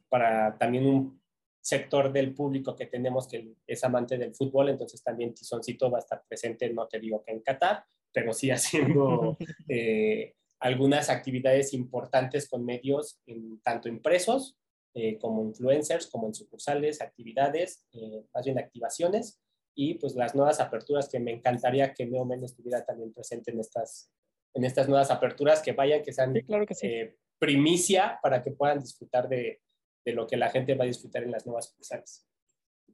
para 0.10 0.58
también 0.58 0.86
un 0.86 1.22
sector 1.62 2.12
del 2.12 2.34
público 2.34 2.76
que 2.76 2.86
tenemos 2.86 3.28
que 3.28 3.56
es 3.66 3.84
amante 3.84 4.18
del 4.18 4.36
fútbol, 4.36 4.70
entonces 4.70 5.02
también 5.02 5.34
Tizoncito 5.34 5.90
va 5.90 5.98
a 5.98 6.02
estar 6.02 6.24
presente, 6.28 6.72
no 6.72 6.88
te 6.88 7.00
digo 7.00 7.24
que 7.24 7.32
en 7.32 7.42
Qatar, 7.42 7.86
pero 8.12 8.34
sí 8.34 8.52
haciendo 8.52 9.38
eh, 9.68 10.36
algunas 10.60 11.10
actividades 11.10 11.74
importantes 11.74 12.48
con 12.48 12.66
medios 12.66 13.20
tanto 13.64 13.90
impresos 13.90 14.58
eh, 14.98 15.18
como 15.20 15.44
influencers, 15.44 16.08
como 16.08 16.28
en 16.28 16.34
sucursales, 16.34 17.02
actividades, 17.02 17.86
eh, 17.92 18.24
más 18.34 18.46
bien 18.46 18.58
activaciones, 18.58 19.42
y 19.76 19.96
pues 19.96 20.16
las 20.16 20.34
nuevas 20.36 20.62
aperturas 20.62 21.10
que 21.10 21.20
me 21.20 21.34
encantaría 21.34 21.94
que 21.94 22.06
Neomen 22.06 22.46
estuviera 22.46 22.86
también 22.86 23.12
presente 23.12 23.52
en 23.52 23.60
estas, 23.60 24.10
en 24.56 24.64
estas 24.64 24.90
nuevas 24.90 25.12
aperturas, 25.12 25.62
que 25.62 25.74
vayan, 25.74 26.02
que 26.02 26.14
sean 26.14 26.34
claro 26.48 26.66
que 26.66 26.74
sí. 26.74 26.88
eh, 26.88 27.18
primicia 27.38 28.20
para 28.24 28.42
que 28.42 28.52
puedan 28.52 28.80
disfrutar 28.80 29.28
de, 29.30 29.62
de, 30.06 30.14
lo 30.14 30.26
que 30.26 30.38
la 30.38 30.50
gente 30.50 30.76
va 30.76 30.86
a 30.86 30.88
disfrutar 30.88 31.24
en 31.24 31.32
las 31.32 31.46
nuevas 31.46 31.68
sucursales. 31.68 32.28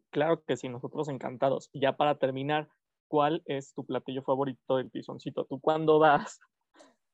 Claro 0.09 0.43
que 0.43 0.57
sí, 0.57 0.67
nosotros 0.67 1.07
encantados. 1.07 1.69
Y 1.71 1.81
ya 1.81 1.95
para 1.95 2.17
terminar, 2.17 2.67
¿cuál 3.07 3.43
es 3.45 3.73
tu 3.73 3.85
platillo 3.85 4.23
favorito 4.23 4.77
del 4.77 4.91
tizoncito? 4.91 5.45
¿Tú 5.45 5.59
cuándo 5.61 5.99
vas? 5.99 6.39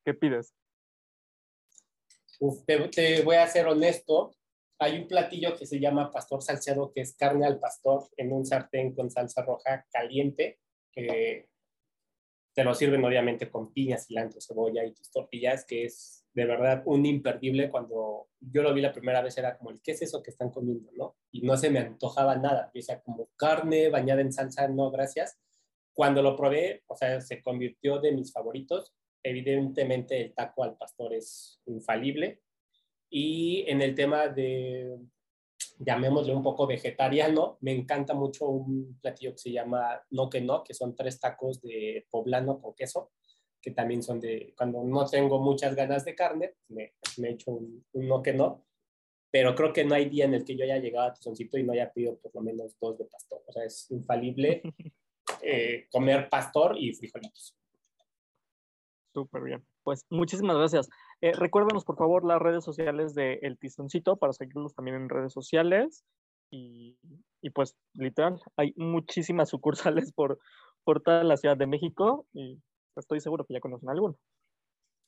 ¿Qué 0.05 0.13
pides? 0.13 0.55
Uf, 2.39 2.63
te, 2.65 2.87
te 2.87 3.21
voy 3.23 3.35
a 3.35 3.47
ser 3.47 3.67
honesto, 3.67 4.33
hay 4.79 4.99
un 4.99 5.07
platillo 5.07 5.57
que 5.57 5.65
se 5.65 5.79
llama 5.79 6.11
pastor 6.11 6.41
salseado, 6.41 6.91
que 6.93 7.01
es 7.01 7.15
carne 7.15 7.45
al 7.45 7.59
pastor 7.59 8.07
en 8.15 8.31
un 8.31 8.45
sartén 8.45 8.93
con 8.93 9.09
salsa 9.09 9.43
roja 9.43 9.85
caliente, 9.91 10.59
que 10.91 11.49
te 12.57 12.63
lo 12.63 12.73
sirven 12.73 13.05
obviamente 13.05 13.51
con 13.51 13.71
piña, 13.71 13.99
cilantro, 13.99 14.41
cebolla 14.41 14.83
y 14.83 14.91
tus 14.91 15.11
tortillas, 15.11 15.63
que 15.63 15.85
es 15.85 16.25
de 16.33 16.43
verdad 16.43 16.81
un 16.85 17.05
imperdible. 17.05 17.69
Cuando 17.69 18.29
yo 18.39 18.63
lo 18.63 18.73
vi 18.73 18.81
la 18.81 18.91
primera 18.91 19.21
vez 19.21 19.37
era 19.37 19.55
como, 19.55 19.69
¿qué 19.83 19.91
es 19.91 20.01
eso 20.01 20.23
que 20.23 20.31
están 20.31 20.49
comiendo? 20.49 20.89
¿no? 20.95 21.15
Y 21.31 21.41
no 21.43 21.55
se 21.55 21.69
me 21.69 21.77
antojaba 21.77 22.35
nada. 22.35 22.71
O 22.75 22.81
sea, 22.81 22.99
como 22.99 23.29
carne 23.35 23.89
bañada 23.89 24.21
en 24.21 24.33
salsa, 24.33 24.67
no, 24.69 24.89
gracias. 24.89 25.39
Cuando 25.93 26.23
lo 26.23 26.35
probé, 26.35 26.81
o 26.87 26.95
sea, 26.95 27.21
se 27.21 27.43
convirtió 27.43 27.99
de 27.99 28.11
mis 28.11 28.33
favoritos. 28.33 28.91
Evidentemente 29.21 30.19
el 30.19 30.33
taco 30.33 30.63
al 30.63 30.77
pastor 30.77 31.13
es 31.13 31.61
infalible 31.67 32.41
y 33.07 33.65
en 33.67 33.83
el 33.83 33.93
tema 33.93 34.29
de, 34.29 34.97
llamémosle 35.79 36.33
un 36.33 36.43
poco 36.43 36.67
vegetariano, 36.67 37.57
me 37.61 37.71
encanta 37.71 38.13
mucho 38.13 38.47
un 38.47 38.97
platillo 38.99 39.31
que 39.31 39.37
se 39.37 39.51
llama 39.51 40.01
No 40.11 40.29
que 40.29 40.41
No, 40.41 40.63
que 40.63 40.73
son 40.73 40.95
tres 40.95 41.19
tacos 41.19 41.61
de 41.61 42.05
poblano 42.09 42.59
con 42.59 42.73
queso, 42.73 43.11
que 43.61 43.71
también 43.71 44.01
son 44.03 44.19
de, 44.19 44.53
cuando 44.57 44.83
no 44.83 45.05
tengo 45.05 45.39
muchas 45.39 45.75
ganas 45.75 46.05
de 46.05 46.15
carne, 46.15 46.55
me, 46.69 46.93
me 47.17 47.29
echo 47.31 47.51
un, 47.51 47.85
un, 47.93 48.07
No 48.07 48.21
que 48.21 48.33
No, 48.33 48.65
pero 49.31 49.55
creo 49.55 49.73
que 49.73 49.83
no 49.83 49.95
hay 49.95 50.09
día 50.09 50.25
en 50.25 50.33
el 50.33 50.45
que 50.45 50.55
yo 50.55 50.63
haya 50.63 50.77
llegado 50.77 51.07
a 51.07 51.13
Tizoncito 51.13 51.57
y 51.57 51.63
no 51.63 51.73
haya 51.73 51.91
pedido 51.91 52.17
por 52.17 52.33
lo 52.33 52.41
menos 52.41 52.77
dos 52.79 52.97
de 52.97 53.05
pastor. 53.05 53.43
O 53.45 53.51
sea, 53.51 53.63
es 53.63 53.89
infalible 53.91 54.61
eh, 55.41 55.87
comer 55.91 56.29
pastor 56.29 56.77
y 56.77 56.93
frijolitos. 56.93 57.55
Súper 59.13 59.43
bien. 59.43 59.65
Pues 59.83 60.05
muchísimas 60.09 60.57
gracias. 60.57 60.89
Eh, 61.21 61.31
recuérdanos, 61.33 61.83
por 61.83 61.97
favor, 61.97 62.25
las 62.25 62.39
redes 62.39 62.63
sociales 62.63 63.15
de 63.15 63.39
El 63.41 63.57
Tizoncito 63.57 64.17
para 64.17 64.33
seguirlos 64.33 64.75
también 64.75 64.97
en 64.97 65.09
redes 65.09 65.33
sociales. 65.33 66.05
Y, 66.49 66.97
pues, 67.53 67.75
literal, 67.93 68.39
hay 68.55 68.73
muchísimas 68.77 69.49
sucursales 69.49 70.11
por, 70.13 70.39
por 70.83 71.01
toda 71.01 71.23
la 71.23 71.37
Ciudad 71.37 71.57
de 71.57 71.67
México 71.67 72.25
y 72.33 72.61
estoy 72.95 73.19
seguro 73.19 73.45
que 73.45 73.53
ya 73.53 73.59
conocen 73.59 73.89
alguno. 73.89 74.17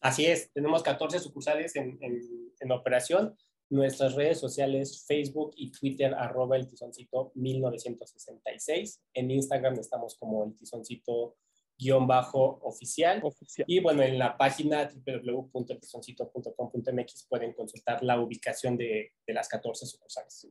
Así 0.01 0.25
es, 0.25 0.51
tenemos 0.53 0.83
14 0.83 1.19
sucursales 1.19 1.75
en, 1.75 1.97
en, 2.01 2.21
en 2.59 2.71
operación. 2.71 3.35
Nuestras 3.69 4.15
redes 4.15 4.39
sociales, 4.39 5.05
Facebook 5.05 5.51
y 5.55 5.71
Twitter, 5.71 6.13
arroba 6.15 6.55
el 6.55 6.67
tizoncito 6.67 7.31
1966. 7.35 9.01
En 9.13 9.29
Instagram 9.29 9.75
estamos 9.75 10.17
como 10.17 10.45
el 10.45 10.55
tizoncito 10.55 11.35
guion 11.79 12.05
bajo 12.05 12.59
oficial. 12.63 13.21
oficial. 13.23 13.65
Y 13.67 13.79
bueno, 13.79 14.03
en 14.03 14.19
la 14.19 14.37
página 14.37 14.91
www.tizoncito.com.mx 15.05 17.27
pueden 17.29 17.53
consultar 17.53 18.03
la 18.03 18.19
ubicación 18.19 18.75
de, 18.77 19.13
de, 19.25 19.33
las 19.33 19.47
14 19.47 19.85
sucursales. 19.85 20.49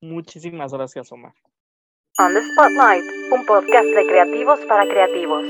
Muchísimas 0.00 0.72
gracias, 0.72 1.12
Omar. 1.12 1.34
On 2.18 2.32
the 2.34 2.40
Spotlight, 2.40 3.04
un 3.32 3.46
podcast 3.46 3.86
de 3.86 4.04
creativos 4.06 4.58
para 4.66 4.88
creativos. 4.88 5.44